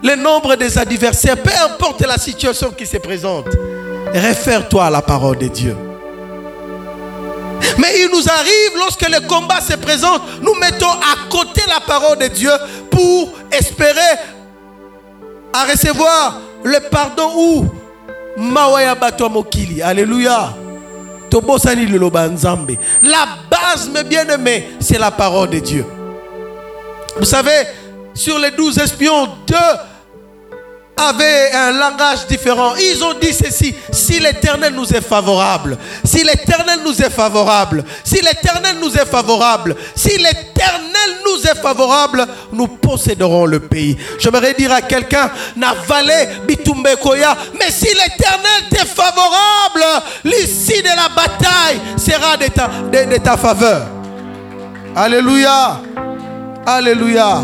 le 0.02 0.16
nombre 0.16 0.56
des 0.56 0.78
adversaires, 0.78 1.38
peu 1.38 1.52
importe 1.64 2.02
la 2.02 2.18
situation 2.18 2.72
qui 2.72 2.86
se 2.86 2.98
présente, 2.98 3.48
réfère-toi 4.14 4.86
à 4.86 4.90
la 4.90 5.02
parole 5.02 5.38
de 5.38 5.48
Dieu. 5.48 5.76
Mais 7.78 8.00
il 8.02 8.10
nous 8.12 8.28
arrive, 8.30 8.78
lorsque 8.78 9.08
le 9.08 9.28
combat 9.28 9.62
se 9.62 9.74
présente, 9.76 10.22
nous 10.42 10.54
mettons 10.56 10.90
à 10.92 11.30
côté 11.30 11.62
la 11.68 11.80
parole 11.80 12.18
de 12.20 12.28
Dieu 12.28 12.52
pour 12.92 13.34
espérer 13.52 14.20
à 15.54 15.66
recevoir 15.66 16.40
le 16.64 16.80
pardon 16.90 17.32
ou 17.36 17.66
Mawaya 18.38 18.96
Mokili. 19.30 19.82
Alléluia. 19.82 20.54
La 23.02 23.26
base, 23.50 23.90
mes 23.90 24.04
bien-aimés, 24.04 24.70
c'est 24.80 25.00
la 25.00 25.10
parole 25.10 25.50
de 25.50 25.60
Dieu. 25.60 25.86
Vous 27.18 27.26
savez, 27.26 27.68
sur 28.14 28.38
les 28.38 28.52
douze 28.52 28.78
espions, 28.78 29.28
deux 29.48 29.56
avaient 30.96 31.52
un 31.54 31.72
langage 31.72 32.28
différent. 32.28 32.76
Ils 32.76 33.04
ont 33.04 33.14
dit 33.20 33.34
ceci, 33.34 33.76
si 33.92 34.20
l'Éternel 34.20 34.74
nous 34.74 34.92
est 34.94 35.02
favorable, 35.02 35.78
si 36.04 36.24
l'Éternel 36.24 36.80
nous 36.84 37.02
est 37.02 37.10
favorable, 37.10 37.84
si 38.04 38.16
l'Éternel 38.22 38.78
nous 38.80 38.94
est 38.96 39.06
favorable, 39.06 39.76
si 39.96 40.18
l'Éternel 40.18 40.94
nous 41.26 41.42
est 41.48 41.60
favorable, 41.62 42.26
nous 42.52 42.68
posséderons 42.68 43.46
le 43.46 43.60
pays. 43.60 43.98
J'aimerais 44.20 44.54
dire 44.54 44.72
à 44.72 44.82
quelqu'un, 44.82 45.32
Navalé, 45.56 46.28
Bitumbekoya, 46.48 47.36
mais 47.60 47.72
si 47.72 47.88
l'Éternel 47.88 48.70
t'est 48.70 48.86
favorable, 48.86 50.04
l'issue 50.24 50.82
de 50.82 50.88
la 50.96 51.10
bataille 51.10 51.80
sera 51.98 52.38
de 52.38 53.18
ta 53.18 53.38
faveur. 53.38 53.88
Alléluia. 54.96 55.82
Alléluia. 56.66 57.44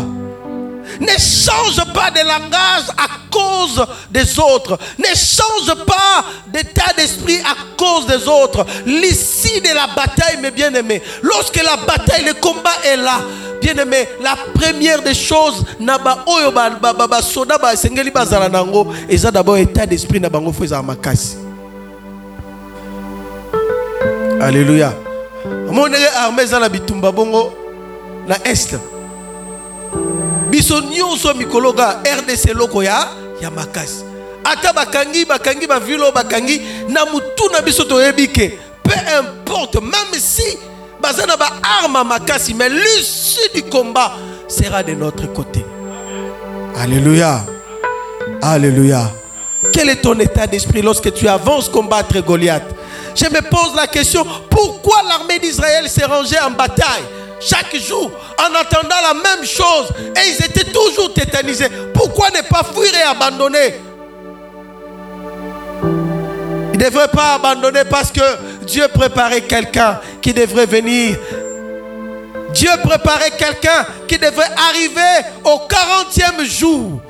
Ne 1.00 1.12
change 1.18 1.82
pas 1.94 2.10
de 2.10 2.20
langage 2.20 2.88
à 2.96 3.08
cause 3.30 3.86
des 4.10 4.38
autres. 4.38 4.78
Ne 4.98 5.14
change 5.14 5.74
pas 5.86 6.24
d'état 6.48 6.92
d'esprit 6.96 7.38
à 7.38 7.56
cause 7.76 8.06
des 8.06 8.28
autres. 8.28 8.66
L'issue 8.84 9.60
de 9.60 9.74
la 9.74 9.86
bataille, 9.86 10.38
mes 10.42 10.50
bien-aimés, 10.50 11.02
lorsque 11.22 11.56
la 11.56 11.76
bataille, 11.78 12.24
le 12.24 12.34
combat 12.34 12.76
est 12.84 12.98
là, 12.98 13.20
bien-aimé, 13.62 14.08
la 14.22 14.36
première 14.54 15.00
des 15.02 15.14
choses, 15.14 15.64
naba 15.78 16.24
oyo 16.26 16.52
ba 16.52 16.70
ba 16.70 17.22
soda 17.22 17.56
ba 17.56 17.74
sengeli 17.76 18.10
bazala 18.10 18.48
nango, 18.48 18.92
d'abord 19.32 19.56
état 19.56 19.86
d'esprit 19.86 20.20
na 20.20 20.28
bango 20.28 20.52
fo 20.52 20.64
makasi. 20.82 21.36
Alléluia. 24.40 24.94
Monere 25.70 26.08
armée 26.16 26.68
bitumba 26.70 27.12
bongo 27.12 27.52
na 28.26 28.36
est 28.44 28.76
biso 30.50 30.80
nyonso 30.80 31.34
mikolo 31.34 31.72
kaka 31.72 32.16
rdc 32.16 32.50
eloko 32.50 32.82
ya 32.82 33.08
ya 33.40 33.50
makasi. 33.50 34.04
Ata 34.44 34.72
bakangi 34.72 35.24
bakangi 35.24 35.66
bavile 35.66 36.02
oyo 36.02 36.12
bakangi 36.12 36.60
na 36.88 37.04
mutu 37.06 37.48
na 37.52 37.60
biso 37.62 37.84
toyebi 37.84 38.28
ke 38.28 38.58
peu 38.82 38.94
importe 39.18 39.76
même 39.80 40.18
si 40.18 40.58
baza 41.00 41.26
na 41.26 41.36
baarme 41.36 42.04
makasi 42.08 42.54
mais 42.54 42.68
l'issue 42.68 43.50
du 43.54 43.62
combat 43.64 44.12
sera 44.48 44.82
de 44.82 44.94
notre 44.94 45.26
côté. 45.32 45.64
Alléluia. 46.76 47.44
Alléluia. 48.42 49.10
Quel 49.72 49.90
est 49.90 50.02
ton 50.02 50.18
état 50.18 50.46
d'esprit 50.46 50.82
lorsque 50.82 51.12
tu 51.12 51.28
avances 51.28 51.68
combattre 51.68 52.18
Goliath? 52.20 52.64
Je 53.14 53.26
me 53.26 53.40
pose 53.42 53.74
la 53.76 53.86
question 53.86 54.24
pourquoi 54.48 55.02
l'armée 55.06 55.38
d'Israël 55.38 55.88
s'est 55.88 56.06
rangée 56.06 56.38
en 56.40 56.50
bataille? 56.50 57.04
Chaque 57.40 57.74
jour 57.76 58.10
en 58.38 58.54
attendant 58.54 58.96
la 59.02 59.14
même 59.14 59.44
chose 59.44 59.88
et 60.16 60.28
ils 60.28 60.44
étaient 60.44 60.70
toujours 60.70 61.12
tétanisés. 61.14 61.68
Pourquoi 61.94 62.28
ne 62.30 62.42
pas 62.42 62.62
fuir 62.64 62.92
et 62.94 63.02
abandonner? 63.02 63.74
Ils 66.72 66.78
ne 66.78 66.84
devraient 66.84 67.08
pas 67.08 67.34
abandonner 67.34 67.84
parce 67.88 68.10
que 68.10 68.64
Dieu 68.64 68.86
préparait 68.88 69.42
quelqu'un 69.42 70.00
qui 70.20 70.32
devrait 70.32 70.66
venir. 70.66 71.16
Dieu 72.52 72.70
préparait 72.82 73.32
quelqu'un 73.32 73.86
qui 74.06 74.18
devrait 74.18 74.50
arriver 74.68 75.28
au 75.44 75.66
40e 75.68 76.44
jour 76.44 77.00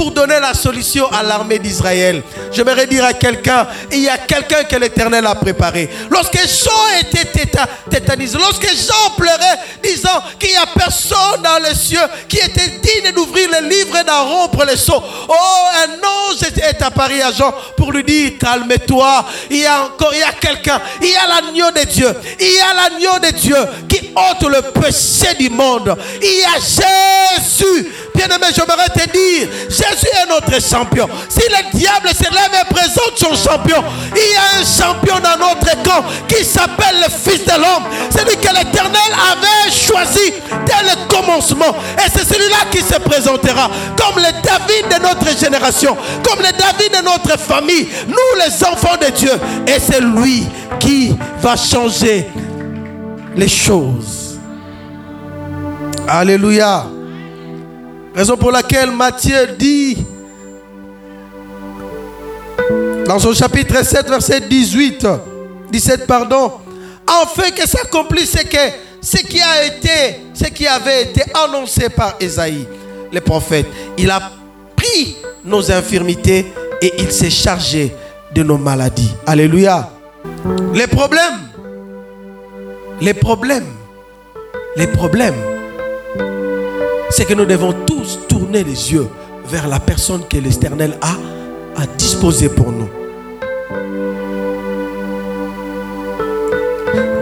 pour 0.00 0.12
donner 0.12 0.40
la 0.40 0.54
solution 0.54 1.06
à 1.12 1.22
l'armée 1.22 1.58
d'Israël. 1.58 2.22
J'aimerais 2.52 2.86
dire 2.86 3.04
à 3.04 3.12
quelqu'un, 3.12 3.66
il 3.92 3.98
y 3.98 4.08
a 4.08 4.16
quelqu'un 4.16 4.64
que 4.64 4.76
l'Éternel 4.76 5.26
a 5.26 5.34
préparé. 5.34 5.90
Lorsque 6.08 6.38
Jean 6.38 6.98
était 7.02 7.50
tétanisé, 7.90 8.38
lorsque 8.38 8.66
Jean 8.66 9.10
pleurait, 9.18 9.58
disant 9.82 10.22
qu'il 10.38 10.52
n'y 10.52 10.56
a 10.56 10.64
personne 10.74 11.42
dans 11.44 11.62
les 11.62 11.74
cieux 11.74 11.98
qui 12.26 12.38
était 12.38 12.80
digne 12.82 13.12
d'ouvrir 13.14 13.50
le 13.60 13.68
livre 13.68 13.94
et 13.98 14.04
d'en 14.04 14.24
rompre 14.24 14.64
les 14.64 14.78
sceaux. 14.78 15.02
Oh, 15.28 15.66
un 15.84 16.32
ange 16.32 16.44
est 16.44 16.80
apparu 16.80 17.20
à 17.20 17.30
Jean 17.30 17.52
pour 17.76 17.92
lui 17.92 18.02
dire, 18.02 18.32
calme-toi, 18.40 19.26
il 19.50 19.58
y 19.58 19.66
a 19.66 19.84
encore, 19.84 20.14
il 20.14 20.20
y 20.20 20.22
a 20.22 20.32
quelqu'un, 20.32 20.80
il 21.02 21.10
y 21.10 21.14
a 21.14 21.26
l'agneau 21.26 21.70
de 21.72 21.84
Dieu, 21.84 22.10
il 22.40 22.54
y 22.54 22.60
a 22.60 22.72
l'agneau 22.72 23.18
de 23.18 23.36
Dieu 23.36 23.56
qui 23.86 24.12
ôte 24.16 24.48
le 24.48 24.62
péché 24.80 25.34
du 25.38 25.50
monde. 25.50 25.94
Il 26.22 26.40
y 26.40 26.44
a 26.44 26.58
Jésus. 26.58 27.92
Bien-aimé, 28.14 28.46
j'aimerais 28.54 28.88
te 28.88 29.10
dire, 29.10 29.48
est 29.92 30.28
notre 30.28 30.60
champion. 30.62 31.08
Si 31.28 31.40
le 31.40 31.78
diable 31.78 32.08
se 32.08 32.24
lève 32.24 32.62
et 32.62 32.74
présente 32.74 33.16
son 33.16 33.34
champion, 33.34 33.82
il 34.14 34.32
y 34.32 34.36
a 34.36 34.60
un 34.60 34.64
champion 34.64 35.16
dans 35.20 35.38
notre 35.38 35.82
camp 35.82 36.04
qui 36.28 36.44
s'appelle 36.44 36.96
le 37.04 37.10
Fils 37.10 37.44
de 37.44 37.52
l'homme. 37.52 37.84
Celui 38.10 38.36
que 38.36 38.48
l'Éternel 38.54 39.10
avait 39.32 39.70
choisi 39.70 40.32
dès 40.66 40.82
le 40.82 41.08
commencement. 41.08 41.74
Et 41.98 42.10
c'est 42.12 42.24
celui-là 42.26 42.58
qui 42.70 42.80
se 42.82 42.98
présentera 42.98 43.70
comme 43.96 44.16
le 44.22 44.30
David 44.42 44.98
de 44.98 45.02
notre 45.02 45.38
génération, 45.38 45.96
comme 46.22 46.38
le 46.40 46.52
David 46.52 46.98
de 46.98 47.04
notre 47.04 47.38
famille, 47.38 47.88
nous 48.06 48.38
les 48.38 48.64
enfants 48.64 48.96
de 49.00 49.10
Dieu. 49.10 49.32
Et 49.66 49.78
c'est 49.80 50.00
lui 50.00 50.46
qui 50.78 51.16
va 51.40 51.56
changer 51.56 52.28
les 53.36 53.48
choses. 53.48 54.38
Alléluia. 56.08 56.86
Raison 58.14 58.36
pour 58.36 58.50
laquelle 58.50 58.90
Matthieu 58.90 59.48
dit 59.58 60.04
dans 63.06 63.18
son 63.18 63.32
chapitre 63.32 63.84
7, 63.84 64.08
verset 64.08 64.40
18, 64.42 65.06
17, 65.70 66.06
pardon, 66.06 66.52
enfin 67.08 67.50
que 67.50 67.66
s'accomplisse 67.68 68.30
ce, 68.30 68.38
ce 69.00 69.16
qui 69.22 69.40
a 69.40 69.64
été, 69.64 70.20
ce 70.34 70.44
qui 70.44 70.66
avait 70.66 71.02
été 71.04 71.22
annoncé 71.34 71.88
par 71.88 72.14
Esaïe, 72.20 72.68
le 73.12 73.20
prophète. 73.20 73.66
Il 73.98 74.10
a 74.10 74.20
pris 74.76 75.16
nos 75.44 75.72
infirmités 75.72 76.52
et 76.80 76.92
il 76.98 77.10
s'est 77.10 77.30
chargé 77.30 77.94
de 78.32 78.42
nos 78.42 78.58
maladies. 78.58 79.12
Alléluia. 79.26 79.90
Les 80.74 80.86
problèmes, 80.86 81.40
les 83.00 83.14
problèmes, 83.14 83.66
les 84.76 84.86
problèmes, 84.86 85.34
c'est 87.10 87.24
que 87.24 87.34
nous 87.34 87.44
devons 87.44 87.72
tous 87.86 88.20
tourner 88.28 88.64
les 88.64 88.92
yeux 88.92 89.08
vers 89.46 89.66
la 89.68 89.80
personne 89.80 90.26
que 90.28 90.38
l'Éternel 90.38 90.96
a, 91.00 91.16
a 91.80 91.86
disposée 91.98 92.48
pour 92.48 92.70
nous. 92.70 92.88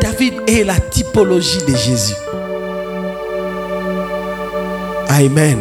David 0.00 0.34
est 0.46 0.64
la 0.64 0.78
typologie 0.78 1.58
de 1.66 1.74
Jésus. 1.74 2.14
Amen. 5.08 5.58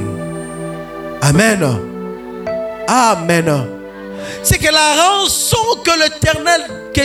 Amen. 1.21 1.79
Amen. 2.87 3.67
C'est 4.43 4.57
que 4.57 4.71
la 4.71 5.03
rançon 5.03 5.57
que 5.83 5.91
l'Éternel, 5.99 6.61
que, 6.93 7.01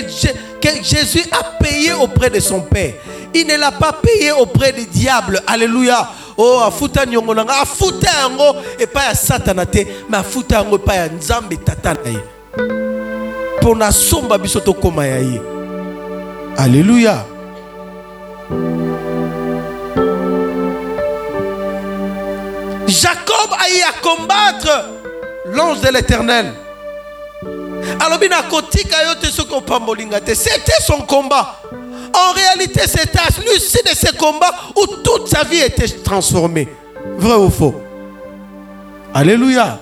que 0.60 0.82
Jésus 0.84 1.24
a 1.30 1.44
payée 1.62 1.92
auprès 1.92 2.30
de 2.30 2.40
son 2.40 2.60
Père, 2.60 2.94
il 3.34 3.46
ne 3.46 3.56
l'a 3.56 3.72
pas 3.72 3.92
payée 3.92 4.32
auprès 4.32 4.72
du 4.72 4.84
diable. 4.86 5.40
Alléluia. 5.46 6.08
Oh 6.36 6.60
afuta 6.64 7.04
niongo 7.04 7.34
na 7.34 7.44
nga 7.44 7.60
afuta 7.60 8.10
yango 8.10 8.56
epai 8.78 9.08
ya 9.08 9.14
satana 9.14 9.66
te 9.66 9.86
me 10.08 10.18
afuta 10.18 10.56
yango 10.56 10.76
epai 10.76 10.96
ya 10.96 11.06
nzambe 11.08 11.56
tata 11.56 11.96
na 13.76 13.92
somba 13.92 14.38
biso 14.38 14.60
tokóma 14.60 15.06
ya 15.06 15.18
ye. 15.18 15.40
Jacob 22.86 23.50
ayi 23.58 23.82
à 23.82 23.92
combattre 24.02 24.90
l'ange 25.46 25.80
de 25.80 25.88
l'éternel. 25.88 26.52
Alobi 28.00 28.28
nakotika 28.28 29.02
yo 29.04 29.14
te 29.14 29.30
soki 29.30 29.54
opambolinga 29.54 30.20
te 30.20 30.34
c'était 30.34 30.82
son 30.86 31.00
combat 31.02 31.61
en 32.14 32.32
réalité, 32.32 32.82
c'est 32.86 33.16
à 33.16 33.28
l'issue 33.40 33.82
de 33.84 33.96
ce 33.96 34.12
combat 34.16 34.50
où 34.76 34.86
toute 35.02 35.28
sa 35.28 35.44
vie 35.44 35.60
était 35.60 35.88
transformée. 35.88 36.68
Vrai 37.18 37.36
ou 37.36 37.50
faux? 37.50 37.74
Alléluia. 39.14 39.78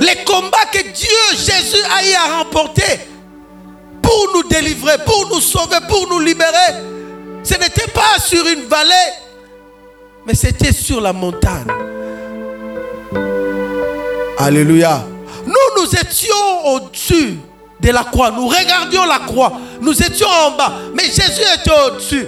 Les 0.00 0.24
combats 0.24 0.66
que 0.72 0.82
Dieu, 0.82 1.16
Jésus 1.32 1.82
a 1.96 2.04
eu 2.06 2.12
à 2.14 2.38
remporter 2.38 3.00
pour 4.02 4.28
nous 4.34 4.48
délivrer, 4.48 4.98
pour 5.04 5.28
nous 5.28 5.40
sauver, 5.40 5.78
pour 5.88 6.08
nous 6.08 6.20
libérer, 6.20 6.82
ce 7.42 7.54
n'était 7.54 7.90
pas 7.90 8.18
sur 8.18 8.46
une 8.46 8.64
vallée, 8.64 9.12
mais 10.26 10.34
c'était 10.34 10.72
sur 10.72 11.00
la 11.00 11.12
montagne. 11.12 11.66
Alléluia. 14.38 15.04
Nous, 15.46 15.82
nous 15.82 15.90
étions 15.94 16.66
au-dessus 16.66 17.38
de 17.80 17.90
la 17.90 18.04
croix. 18.04 18.30
Nous 18.30 18.48
regardions 18.48 19.04
la 19.04 19.20
croix. 19.20 19.52
Nous 19.80 20.02
étions 20.02 20.28
en 20.28 20.52
bas. 20.52 20.72
Mais 20.94 21.04
Jésus 21.04 21.42
était 21.54 21.70
au-dessus. 21.86 22.26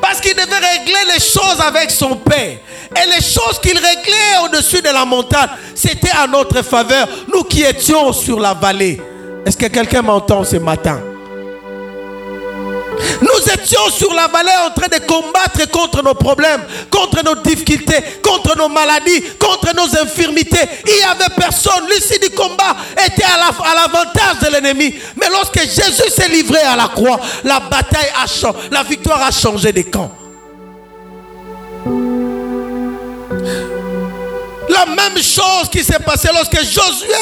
Parce 0.00 0.20
qu'il 0.20 0.34
devait 0.34 0.44
régler 0.44 1.14
les 1.14 1.20
choses 1.20 1.60
avec 1.66 1.90
son 1.90 2.16
Père. 2.16 2.58
Et 2.96 3.06
les 3.06 3.20
choses 3.22 3.58
qu'il 3.62 3.76
réglait 3.76 4.38
au-dessus 4.44 4.80
de 4.80 4.88
la 4.88 5.04
montagne, 5.04 5.48
c'était 5.74 6.10
à 6.10 6.26
notre 6.26 6.62
faveur. 6.62 7.06
Nous 7.32 7.44
qui 7.44 7.62
étions 7.62 8.12
sur 8.12 8.40
la 8.40 8.54
vallée. 8.54 9.00
Est-ce 9.44 9.56
que 9.56 9.66
quelqu'un 9.66 10.02
m'entend 10.02 10.44
ce 10.44 10.56
matin? 10.56 11.00
Nous 13.20 13.52
étions 13.52 13.90
sur 13.90 14.12
la 14.14 14.28
vallée 14.28 14.50
en 14.66 14.70
train 14.70 14.88
de 14.88 15.04
combattre 15.04 15.70
contre 15.70 16.02
nos 16.02 16.14
problèmes, 16.14 16.62
contre 16.90 17.22
nos 17.24 17.36
difficultés, 17.36 18.02
contre 18.22 18.56
nos 18.56 18.68
maladies, 18.68 19.22
contre 19.38 19.74
nos 19.74 20.00
infirmités. 20.00 20.68
Il 20.86 20.94
n'y 20.94 21.02
avait 21.02 21.34
personne. 21.36 21.86
L'issue 21.90 22.18
du 22.18 22.30
combat 22.30 22.76
était 23.06 23.24
à 23.24 23.74
l'avantage 23.74 24.40
de 24.42 24.52
l'ennemi. 24.52 24.94
Mais 25.16 25.28
lorsque 25.30 25.60
Jésus 25.60 26.10
s'est 26.10 26.28
livré 26.28 26.60
à 26.60 26.76
la 26.76 26.88
croix, 26.88 27.20
la 27.44 27.60
bataille 27.60 28.10
a 28.22 28.26
changé, 28.26 28.58
la 28.70 28.82
victoire 28.82 29.22
a 29.22 29.30
changé 29.30 29.72
de 29.72 29.82
camp. 29.82 30.10
La 34.68 34.86
même 34.86 35.22
chose 35.22 35.68
qui 35.72 35.82
s'est 35.82 35.98
passée 35.98 36.28
lorsque 36.32 36.60
Josué 36.62 37.14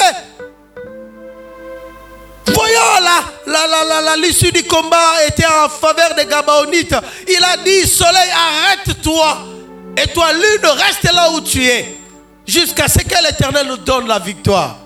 Voyons 2.53 2.99
là, 3.01 4.15
l'issue 4.17 4.51
du 4.51 4.63
combat 4.63 5.25
était 5.27 5.45
en 5.45 5.69
faveur 5.69 6.15
des 6.15 6.25
Gabaonites. 6.25 6.95
Il 7.27 7.43
a 7.43 7.57
dit, 7.57 7.87
soleil, 7.87 8.29
arrête-toi. 8.31 9.37
Et 9.97 10.07
toi, 10.07 10.31
lune, 10.31 10.65
reste 10.65 11.11
là 11.11 11.31
où 11.31 11.41
tu 11.41 11.65
es. 11.65 11.97
Jusqu'à 12.45 12.87
ce 12.87 12.99
que 12.99 13.23
l'Éternel 13.23 13.67
nous 13.67 13.77
donne 13.77 14.07
la 14.07 14.19
victoire. 14.19 14.77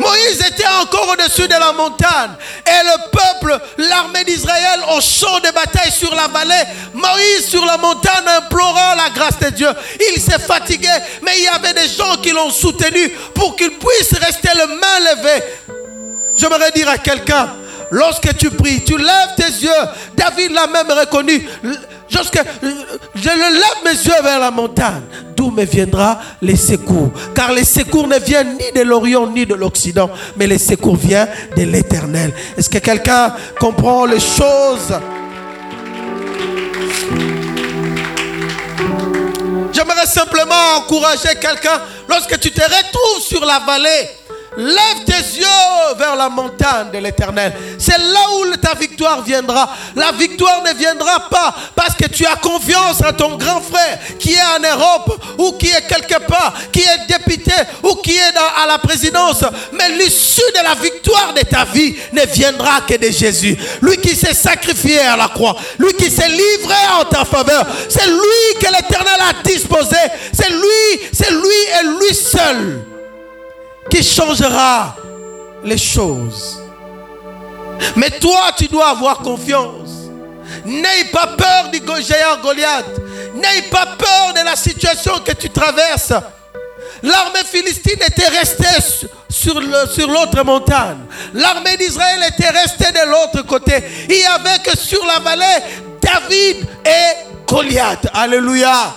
Moïse 0.00 0.40
était 0.46 0.66
encore 0.82 1.08
au-dessus 1.10 1.48
de 1.48 1.54
la 1.54 1.72
montagne. 1.72 2.32
Et 2.66 2.84
le 2.84 3.10
peuple, 3.10 3.58
l'armée 3.78 4.24
d'Israël, 4.24 4.80
au 4.96 5.00
champ 5.00 5.38
de 5.40 5.50
bataille 5.52 5.92
sur 5.92 6.14
la 6.14 6.26
vallée. 6.28 6.64
Moïse 6.92 7.48
sur 7.48 7.64
la 7.64 7.76
montagne 7.76 8.26
implorant 8.26 8.94
la 8.96 9.10
grâce 9.10 9.38
de 9.38 9.50
Dieu. 9.50 9.68
Il 10.14 10.20
s'est 10.20 10.38
fatigué, 10.38 10.90
mais 11.22 11.38
il 11.38 11.44
y 11.44 11.48
avait 11.48 11.74
des 11.74 11.88
gens 11.88 12.16
qui 12.16 12.30
l'ont 12.30 12.50
soutenu 12.50 13.08
pour 13.34 13.56
qu'il 13.56 13.70
puisse 13.70 14.12
rester 14.20 14.50
le 14.56 14.66
main 14.66 15.14
levée. 15.14 15.44
J'aimerais 16.38 16.70
dire 16.70 16.88
à 16.88 16.98
quelqu'un, 16.98 17.48
lorsque 17.90 18.36
tu 18.36 18.50
pries, 18.50 18.84
tu 18.84 18.96
lèves 18.96 19.34
tes 19.36 19.50
yeux. 19.64 19.70
David 20.16 20.52
l'a 20.52 20.68
même 20.68 20.90
reconnu. 20.90 21.46
Lorsque 22.14 22.40
je 23.14 23.28
lève 23.28 23.84
mes 23.84 23.90
yeux 23.90 24.22
vers 24.22 24.38
la 24.38 24.50
montagne, 24.50 25.02
d'où 25.36 25.50
me 25.50 25.64
viendra 25.64 26.20
les 26.40 26.56
secours. 26.56 27.10
Car 27.34 27.52
les 27.52 27.64
secours 27.64 28.06
ne 28.06 28.18
viennent 28.18 28.56
ni 28.56 28.72
de 28.72 28.82
l'Orient 28.82 29.26
ni 29.26 29.46
de 29.46 29.54
l'Occident, 29.54 30.10
mais 30.36 30.46
les 30.46 30.58
secours 30.58 30.96
viennent 30.96 31.28
de 31.56 31.62
l'Éternel. 31.64 32.32
Est-ce 32.56 32.70
que 32.70 32.78
quelqu'un 32.78 33.34
comprend 33.58 34.06
les 34.06 34.20
choses? 34.20 34.94
J'aimerais 39.72 40.06
simplement 40.06 40.76
encourager 40.78 41.34
quelqu'un 41.40 41.80
lorsque 42.08 42.38
tu 42.40 42.50
te 42.50 42.62
retrouves 42.62 43.22
sur 43.22 43.44
la 43.44 43.60
vallée 43.60 44.08
Lève 44.58 45.04
tes 45.06 45.38
yeux 45.38 45.94
vers 45.96 46.16
la 46.16 46.28
montagne 46.28 46.90
de 46.92 46.98
l'éternel. 46.98 47.52
C'est 47.78 47.96
là 47.96 48.26
où 48.34 48.56
ta 48.56 48.74
victoire 48.74 49.22
viendra. 49.22 49.70
La 49.94 50.10
victoire 50.10 50.64
ne 50.64 50.76
viendra 50.76 51.28
pas 51.30 51.54
parce 51.76 51.94
que 51.94 52.06
tu 52.08 52.26
as 52.26 52.34
confiance 52.34 53.00
en 53.00 53.12
ton 53.12 53.36
grand 53.36 53.60
frère 53.60 54.00
qui 54.18 54.32
est 54.32 54.42
en 54.58 54.76
Europe 54.76 55.24
ou 55.38 55.52
qui 55.52 55.68
est 55.68 55.86
quelque 55.86 56.26
part, 56.26 56.54
qui 56.72 56.80
est 56.80 57.06
député 57.06 57.52
ou 57.84 57.94
qui 58.02 58.16
est 58.16 58.34
à 58.60 58.66
la 58.66 58.78
présidence. 58.78 59.44
Mais 59.74 59.90
l'issue 59.90 60.40
de 60.52 60.64
la 60.64 60.74
victoire 60.74 61.34
de 61.34 61.42
ta 61.42 61.64
vie 61.64 61.94
ne 62.12 62.22
viendra 62.26 62.80
que 62.80 62.94
de 62.96 63.12
Jésus. 63.12 63.56
Lui 63.80 63.96
qui 63.98 64.16
s'est 64.16 64.34
sacrifié 64.34 64.98
à 64.98 65.16
la 65.16 65.28
croix. 65.28 65.54
Lui 65.78 65.92
qui 65.92 66.10
s'est 66.10 66.28
livré 66.28 66.74
en 67.00 67.04
ta 67.04 67.24
faveur. 67.24 67.64
C'est 67.88 68.08
lui 68.08 68.60
que 68.60 68.66
l'éternel 68.74 69.20
a 69.20 69.40
disposé. 69.48 69.96
C'est 70.32 70.50
lui, 70.50 71.08
c'est 71.12 71.30
lui 71.30 71.38
et 71.80 71.84
lui 72.00 72.12
seul 72.12 72.87
qui 73.90 74.02
changera 74.02 74.96
les 75.64 75.78
choses. 75.78 76.60
Mais 77.96 78.10
toi, 78.10 78.50
tu 78.56 78.66
dois 78.66 78.90
avoir 78.90 79.18
confiance. 79.18 79.90
N'aie 80.64 81.04
pas 81.12 81.28
peur 81.28 81.70
du 81.70 81.78
géant 82.02 82.40
Goliath. 82.42 82.86
N'aie 83.34 83.62
pas 83.70 83.86
peur 83.98 84.34
de 84.34 84.44
la 84.44 84.56
situation 84.56 85.12
que 85.24 85.32
tu 85.32 85.50
traverses. 85.50 86.12
L'armée 87.02 87.44
philistine 87.44 88.00
était 88.04 88.28
restée 88.28 88.66
sur 89.30 89.60
l'autre 89.60 90.44
montagne. 90.44 90.98
L'armée 91.34 91.76
d'Israël 91.76 92.20
était 92.28 92.50
restée 92.50 92.90
de 92.92 93.08
l'autre 93.10 93.46
côté. 93.46 93.74
Il 94.08 94.16
n'y 94.16 94.26
avait 94.26 94.58
que 94.64 94.76
sur 94.76 95.04
la 95.06 95.20
vallée 95.20 95.64
David 96.02 96.66
et 96.84 97.46
Goliath. 97.46 98.08
Alléluia. 98.12 98.94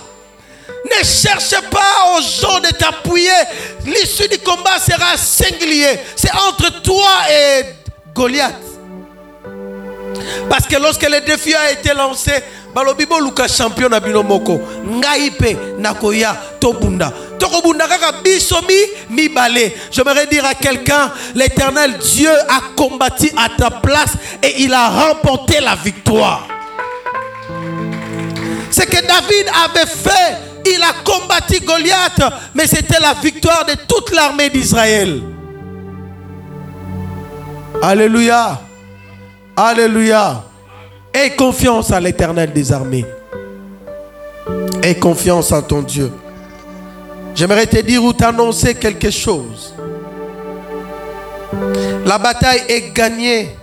Ne 0.97 1.03
cherche 1.05 1.55
pas 1.69 2.15
aux 2.17 2.21
gens 2.21 2.59
de 2.59 2.69
t'appuyer. 2.69 3.29
L'issue 3.85 4.27
du 4.27 4.37
combat 4.39 4.77
sera 4.79 5.17
singulier. 5.17 5.99
C'est 6.15 6.31
entre 6.33 6.81
toi 6.81 7.09
et 7.31 7.65
Goliath. 8.13 8.55
Parce 10.49 10.67
que 10.67 10.75
lorsque 10.75 11.07
le 11.09 11.21
défi 11.21 11.53
a 11.53 11.71
été 11.71 11.93
lancé, 11.93 12.31
balobibo 12.73 13.19
luka 13.19 13.47
champion 13.47 13.89
na 13.89 13.99
bino 13.99 14.23
moko 14.23 14.59
nakoya 15.77 16.35
tobunda 16.59 17.11
tokobunda 17.37 17.87
kaka 17.87 18.21
mi 18.23 18.75
mibale 19.09 19.71
j'aimerais 19.91 20.27
dire 20.27 20.45
à 20.45 20.53
quelqu'un 20.53 21.11
l'éternel 21.35 21.97
Dieu 21.97 22.31
a 22.31 22.61
combattu 22.75 23.31
à 23.37 23.49
ta 23.57 23.69
place 23.69 24.13
et 24.41 24.61
il 24.61 24.73
a 24.73 24.87
remporté 24.89 25.59
la 25.59 25.75
victoire 25.75 26.47
ce 28.71 28.81
que 28.83 29.05
David 29.05 29.47
avait 29.65 29.85
fait 29.89 30.50
il 30.65 30.81
a 30.81 30.93
combattu 31.03 31.59
Goliath, 31.65 32.21
mais 32.53 32.67
c'était 32.67 32.99
la 32.99 33.13
victoire 33.13 33.65
de 33.65 33.73
toute 33.87 34.13
l'armée 34.13 34.49
d'Israël. 34.49 35.21
Alléluia. 37.81 38.61
Alléluia. 39.55 40.43
Aie 41.13 41.35
confiance 41.35 41.91
à 41.91 41.99
l'éternel 41.99 42.51
des 42.53 42.71
armées. 42.71 43.05
Aie 44.83 44.95
confiance 44.95 45.51
en 45.51 45.61
ton 45.61 45.81
Dieu. 45.81 46.11
J'aimerais 47.35 47.65
te 47.65 47.79
dire 47.79 48.03
ou 48.03 48.13
t'annoncer 48.13 48.75
quelque 48.75 49.09
chose. 49.09 49.73
La 52.05 52.17
bataille 52.17 52.63
est 52.67 52.93
gagnée. 52.93 53.55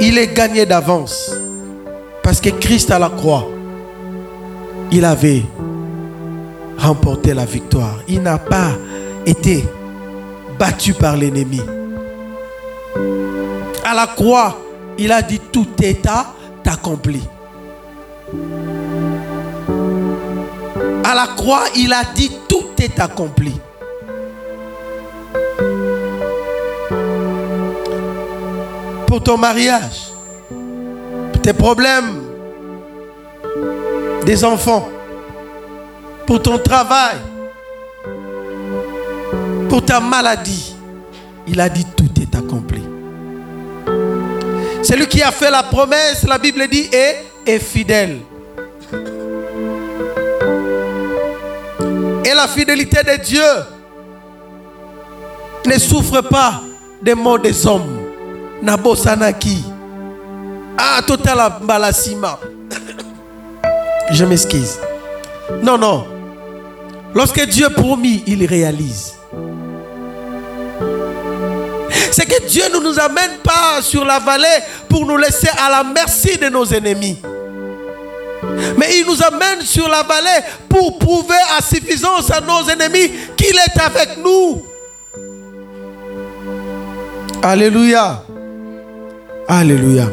Il 0.00 0.18
est 0.18 0.32
gagné 0.34 0.66
d'avance. 0.66 1.30
Parce 2.22 2.40
que 2.40 2.50
Christ 2.50 2.90
à 2.90 2.98
la 2.98 3.08
croix 3.08 3.48
il 4.92 5.06
avait 5.06 5.42
remporté 6.76 7.32
la 7.32 7.46
victoire. 7.46 7.98
Il 8.06 8.22
n'a 8.22 8.38
pas 8.38 8.72
été 9.24 9.64
battu 10.58 10.92
par 10.92 11.16
l'ennemi. 11.16 11.60
À 13.84 13.94
la 13.94 14.06
croix, 14.06 14.58
il 14.98 15.10
a 15.10 15.22
dit 15.22 15.40
tout 15.50 15.68
est 15.82 16.06
accompli. 16.66 17.22
À 21.04 21.14
la 21.14 21.26
croix, 21.36 21.64
il 21.74 21.92
a 21.92 22.04
dit 22.14 22.30
tout 22.46 22.68
est 22.78 23.00
accompli. 23.00 23.58
Pour 29.06 29.22
ton 29.22 29.38
mariage, 29.38 30.12
tes 31.42 31.52
problèmes, 31.54 32.31
des 34.24 34.44
enfants, 34.44 34.88
pour 36.26 36.42
ton 36.42 36.58
travail, 36.58 37.16
pour 39.68 39.84
ta 39.84 40.00
maladie. 40.00 40.74
Il 41.46 41.60
a 41.60 41.68
dit 41.68 41.84
tout 41.96 42.10
est 42.20 42.34
accompli. 42.34 42.82
Celui 44.82 45.06
qui 45.06 45.22
a 45.22 45.30
fait 45.30 45.50
la 45.50 45.62
promesse, 45.62 46.24
la 46.26 46.38
Bible 46.38 46.66
dit, 46.68 46.88
est, 46.92 47.58
fidèle. 47.58 48.20
Et 52.24 52.34
la 52.34 52.46
fidélité 52.48 53.02
de 53.02 53.22
Dieu 53.22 53.42
ne 55.66 55.78
souffre 55.78 56.20
pas 56.22 56.62
des 57.00 57.14
mots 57.14 57.38
des 57.38 57.66
hommes. 57.66 57.98
Nabosanaki. 58.62 59.64
Ah, 60.78 61.00
total 61.06 61.54
balasima. 61.62 62.38
Je 64.12 64.24
m'excuse. 64.24 64.78
Non, 65.62 65.78
non. 65.78 66.06
Lorsque 67.14 67.44
Dieu 67.46 67.68
promet, 67.70 68.22
il 68.26 68.44
réalise. 68.46 69.14
C'est 72.10 72.26
que 72.26 72.46
Dieu 72.46 72.64
ne 72.72 72.78
nous 72.78 72.98
amène 73.00 73.38
pas 73.42 73.80
sur 73.80 74.04
la 74.04 74.18
vallée 74.18 74.46
pour 74.88 75.06
nous 75.06 75.16
laisser 75.16 75.48
à 75.64 75.70
la 75.70 75.82
merci 75.84 76.36
de 76.36 76.48
nos 76.48 76.64
ennemis. 76.66 77.18
Mais 78.76 78.98
il 78.98 79.06
nous 79.06 79.22
amène 79.22 79.62
sur 79.62 79.88
la 79.88 80.02
vallée 80.02 80.44
pour 80.68 80.98
prouver 80.98 81.34
à 81.56 81.62
suffisance 81.62 82.30
à 82.30 82.40
nos 82.40 82.68
ennemis 82.68 83.10
qu'il 83.36 83.56
est 83.56 83.80
avec 83.80 84.18
nous. 84.22 84.62
Alléluia. 87.42 88.22
Alléluia. 89.48 90.06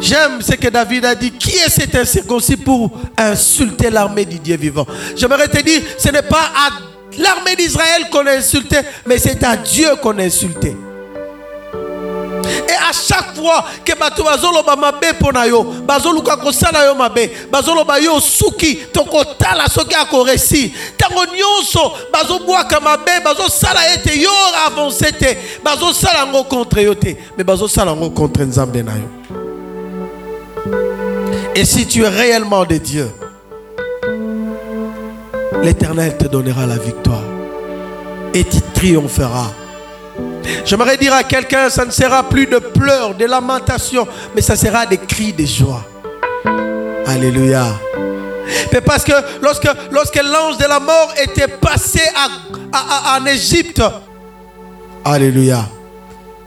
J'aime 0.00 0.40
ce 0.40 0.52
que 0.52 0.68
David 0.68 1.04
a 1.04 1.14
dit. 1.14 1.30
Qui 1.32 1.56
est 1.58 1.68
cet 1.68 1.94
incirconcis 1.94 2.56
pour 2.56 2.90
insulter 3.16 3.90
l'armée 3.90 4.24
du 4.24 4.38
Dieu 4.38 4.56
vivant? 4.56 4.86
J'aimerais 5.16 5.48
te 5.48 5.60
dire, 5.60 5.82
ce 5.98 6.08
n'est 6.08 6.22
pas 6.22 6.50
à 6.56 6.70
l'armée 7.18 7.56
d'Israël 7.56 8.08
qu'on 8.10 8.26
a 8.26 8.32
insulté, 8.32 8.78
mais 9.06 9.18
c'est 9.18 9.42
à 9.44 9.56
Dieu 9.56 9.88
qu'on 10.02 10.18
a 10.18 10.22
insulté. 10.22 10.76
Et 12.68 12.72
à 12.72 12.92
chaque 12.92 13.36
fois 13.36 13.64
que 13.84 13.92
bato 13.98 14.24
bazoloba 14.24 14.74
mabe 14.74 15.12
pona 15.18 15.46
yo, 15.46 15.62
bazoluka 15.86 16.36
kosala 16.36 16.86
yo 16.86 16.94
mabe, 16.94 17.30
bazoloba 17.50 18.00
yo 18.00 18.18
suki 18.20 18.76
tokotala 18.92 19.68
soki 19.68 19.94
akoresi. 19.94 20.72
Tango 20.96 21.24
nyonso 21.26 21.92
bazobwaka 22.12 22.80
mabe, 22.80 23.20
bazosala 23.24 23.80
ete 23.94 24.18
yo 24.18 24.30
avancer 24.66 25.12
te, 25.12 25.36
bazosala 25.62 26.26
ngo 26.26 26.44
contre 26.44 26.82
yo 26.82 26.94
te, 26.94 27.16
mais 27.36 27.44
bazosala 27.44 27.94
ngo 27.94 28.10
contre 28.10 28.44
nzambe 28.44 28.82
na 28.82 28.92
yo. 28.96 29.39
Et 31.54 31.64
si 31.64 31.86
tu 31.86 32.04
es 32.04 32.08
réellement 32.08 32.64
de 32.64 32.76
Dieu, 32.76 33.10
l'Éternel 35.62 36.16
te 36.16 36.26
donnera 36.26 36.66
la 36.66 36.78
victoire 36.78 37.22
et 38.32 38.44
tu 38.44 38.60
triompheras. 38.74 39.50
J'aimerais 40.64 40.96
dire 40.96 41.12
à 41.12 41.22
quelqu'un, 41.24 41.68
ça 41.68 41.84
ne 41.84 41.90
sera 41.90 42.28
plus 42.28 42.46
de 42.46 42.58
pleurs, 42.58 43.14
de 43.14 43.24
lamentations, 43.24 44.06
mais 44.34 44.42
ça 44.42 44.56
sera 44.56 44.86
des 44.86 44.98
cris 44.98 45.32
de 45.32 45.44
joie. 45.44 45.84
Alléluia. 47.06 47.66
Mais 48.72 48.80
parce 48.80 49.04
que 49.04 49.12
lorsque, 49.42 49.68
lorsque 49.90 50.16
l'ange 50.22 50.58
de 50.58 50.66
la 50.66 50.80
mort 50.80 51.12
était 51.22 51.48
passé 51.48 52.00
en 52.72 53.26
Égypte, 53.26 53.82
Alléluia, 55.04 55.66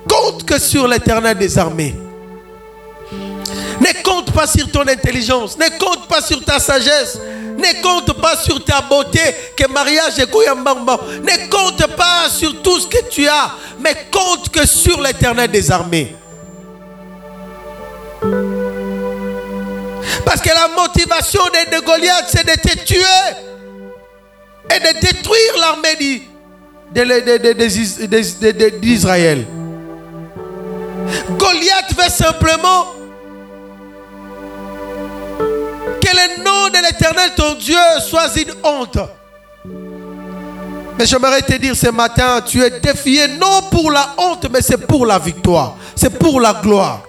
compte 0.08 0.46
que 0.46 0.60
sur 0.60 0.88
l'éternel 0.88 1.38
des 1.38 1.58
armées. 1.58 1.96
Compte 4.34 4.42
pas 4.42 4.48
sur 4.48 4.72
ton 4.72 4.88
intelligence, 4.88 5.58
ne 5.60 5.70
compte 5.78 6.08
pas 6.08 6.20
sur 6.20 6.44
ta 6.44 6.60
sagesse, 6.60 7.20
ne 7.56 7.82
compte 7.84 8.14
pas 8.20 8.36
sur 8.36 8.64
ta 8.64 8.82
beauté, 8.82 9.20
que 9.56 9.68
mariage 9.72 10.18
est 10.18 10.26
Ne 10.26 11.50
compte 11.50 11.86
pas 11.96 12.30
sur 12.30 12.60
tout 12.64 12.80
ce 12.80 12.88
que 12.88 13.10
tu 13.10 13.28
as, 13.28 13.52
mais 13.80 13.96
compte 14.10 14.50
que 14.50 14.66
sur 14.66 15.00
l'éternel 15.02 15.52
des 15.52 15.72
armées. 15.72 16.16
Parce 20.26 20.42
que 20.42 20.50
la 20.50 20.68
motivation 20.76 21.42
de, 21.72 21.86
Goliath, 21.86 22.26
c'est 22.30 22.44
de 22.46 22.60
te 22.60 22.76
tuer 22.86 23.04
et 24.76 24.80
de 24.80 25.00
détruire 25.00 25.58
l'armée 25.60 25.96
d'Israël. 28.82 29.46
Goliath 31.38 31.94
veut 31.96 32.10
simplement 32.10 33.03
le 36.14 36.44
nom 36.44 36.70
de 36.70 36.82
l'éternel, 36.84 37.32
ton 37.36 37.56
Dieu, 37.56 37.78
soit 38.08 38.36
une 38.38 38.54
honte. 38.64 38.98
Mais 40.98 41.06
j'aimerais 41.06 41.42
te 41.42 41.56
dire 41.56 41.76
ce 41.76 41.90
matin, 41.90 42.42
tu 42.46 42.62
es 42.62 42.80
défié 42.80 43.28
non 43.28 43.64
pour 43.72 43.92
la 43.92 44.14
honte, 44.18 44.48
mais 44.52 44.62
c'est 44.62 44.78
pour 44.78 45.06
la 45.06 45.18
victoire. 45.18 45.76
C'est 45.96 46.18
pour 46.18 46.40
la 46.40 46.54
gloire. 46.54 47.02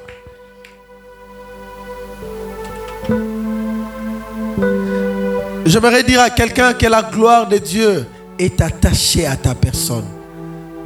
J'aimerais 5.66 6.02
dire 6.02 6.20
à 6.20 6.30
quelqu'un 6.30 6.72
que 6.72 6.86
la 6.86 7.02
gloire 7.02 7.46
de 7.48 7.58
Dieu 7.58 8.06
est 8.38 8.60
attachée 8.60 9.26
à 9.26 9.36
ta 9.36 9.54
personne. 9.54 10.04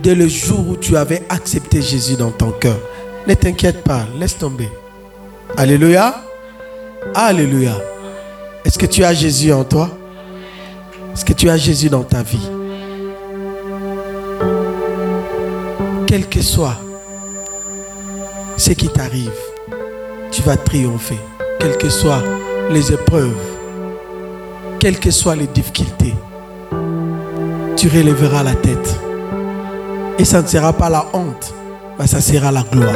Dès 0.00 0.14
le 0.14 0.28
jour 0.28 0.68
où 0.68 0.76
tu 0.76 0.96
avais 0.96 1.22
accepté 1.28 1.82
Jésus 1.82 2.16
dans 2.16 2.30
ton 2.30 2.50
cœur. 2.52 2.78
Ne 3.26 3.34
t'inquiète 3.34 3.82
pas, 3.82 4.06
laisse 4.18 4.38
tomber. 4.38 4.68
Alléluia. 5.56 6.22
Alléluia. 7.14 7.74
Est-ce 8.68 8.78
que 8.78 8.84
tu 8.84 9.02
as 9.02 9.14
Jésus 9.14 9.50
en 9.50 9.64
toi? 9.64 9.88
Est-ce 11.14 11.24
que 11.24 11.32
tu 11.32 11.48
as 11.48 11.56
Jésus 11.56 11.88
dans 11.88 12.02
ta 12.02 12.22
vie? 12.22 12.50
Quel 16.06 16.28
que 16.28 16.42
soit 16.42 16.76
ce 18.58 18.72
qui 18.72 18.88
t'arrive, 18.88 19.32
tu 20.30 20.42
vas 20.42 20.58
triompher. 20.58 21.18
Quelles 21.58 21.78
que 21.78 21.88
soient 21.88 22.22
les 22.70 22.92
épreuves, 22.92 23.40
quelles 24.78 25.00
que 25.00 25.10
soient 25.10 25.34
les 25.34 25.46
difficultés, 25.46 26.14
tu 27.74 27.88
relèveras 27.88 28.42
la 28.42 28.54
tête. 28.54 28.96
Et 30.18 30.26
ça 30.26 30.42
ne 30.42 30.46
sera 30.46 30.74
pas 30.74 30.90
la 30.90 31.06
honte, 31.14 31.54
mais 31.98 32.06
ça 32.06 32.20
sera 32.20 32.52
la 32.52 32.64
gloire. 32.70 32.94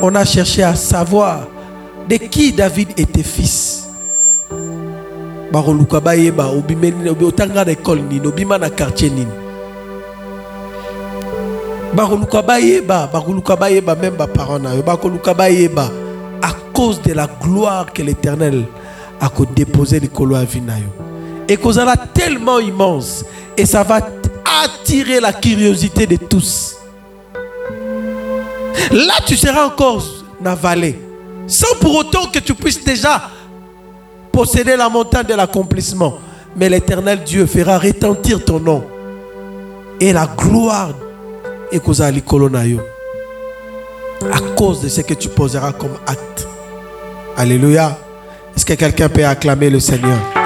On 0.00 0.14
a 0.14 0.24
cherché 0.24 0.62
à 0.62 0.74
savoir 0.74 1.51
de 2.08 2.16
qui 2.16 2.52
David 2.52 2.90
était 2.96 3.22
fils? 3.22 3.88
Bakoluka 5.52 6.00
bayeba 6.00 6.46
obimeli 6.46 7.10
otanga 7.10 7.64
na 7.64 7.72
ekole 7.72 8.02
nini 8.02 8.26
obima 8.26 8.58
na 8.58 8.70
quartier 8.70 9.10
nini? 9.10 9.30
Bakoluka 11.94 12.42
bayeba 12.42 13.06
bakoluka 13.06 13.56
bayeba 13.56 13.94
même 13.94 14.16
na 14.62 14.74
yo 14.74 14.82
bakoluka 14.82 15.34
bayeba 15.34 15.90
à 16.40 16.52
cause 16.72 17.02
de 17.02 17.12
la 17.12 17.26
gloire 17.26 17.92
que 17.92 18.02
l'éternel 18.02 18.64
a 19.20 19.30
déposé 19.54 20.00
likolo 20.00 20.36
ya 20.36 20.44
vie 20.44 20.60
na 20.60 20.78
yo. 20.78 20.88
Ekozala 21.48 21.96
tellement 21.96 22.58
immense 22.58 23.24
et 23.56 23.66
ça 23.66 23.82
va 23.82 24.00
attirer 24.64 25.20
la 25.20 25.32
curiosité 25.32 26.06
de 26.06 26.16
tous. 26.16 26.76
Là 28.90 29.14
tu 29.26 29.36
seras 29.36 29.66
encore 29.66 30.02
na 30.40 30.54
vallée 30.54 30.98
sans 31.52 31.76
pour 31.80 31.94
autant 31.94 32.26
que 32.26 32.38
tu 32.38 32.54
puisses 32.54 32.82
déjà 32.82 33.30
posséder 34.32 34.74
la 34.76 34.88
montagne 34.88 35.26
de 35.26 35.34
l'accomplissement. 35.34 36.14
Mais 36.56 36.68
l'éternel 36.68 37.22
Dieu 37.24 37.46
fera 37.46 37.78
retentir 37.78 38.44
ton 38.44 38.58
nom. 38.58 38.84
Et 40.00 40.12
la 40.12 40.26
gloire 40.26 40.90
est 41.70 41.78
à 44.30 44.40
cause 44.56 44.80
de 44.80 44.88
ce 44.88 45.00
que 45.00 45.14
tu 45.14 45.28
poseras 45.28 45.72
comme 45.72 45.96
acte. 46.06 46.46
Alléluia. 47.36 47.98
Est-ce 48.56 48.64
que 48.64 48.74
quelqu'un 48.74 49.08
peut 49.08 49.24
acclamer 49.24 49.70
le 49.70 49.80
Seigneur? 49.80 50.41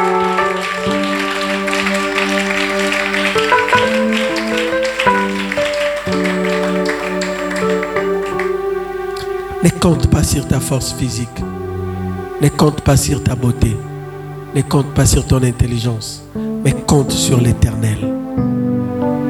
Ne 9.64 9.70
compte 9.70 10.08
pas 10.10 10.22
sur 10.22 10.46
ta 10.46 10.60
force 10.60 10.92
physique. 10.92 11.42
Ne 12.40 12.48
compte 12.48 12.82
pas 12.82 12.96
sur 12.96 13.22
ta 13.22 13.34
beauté. 13.34 13.76
Ne 14.54 14.62
compte 14.62 14.92
pas 14.94 15.06
sur 15.06 15.26
ton 15.26 15.42
intelligence. 15.42 16.22
Mais 16.64 16.72
compte 16.72 17.10
sur 17.10 17.40
l'éternel. 17.40 18.15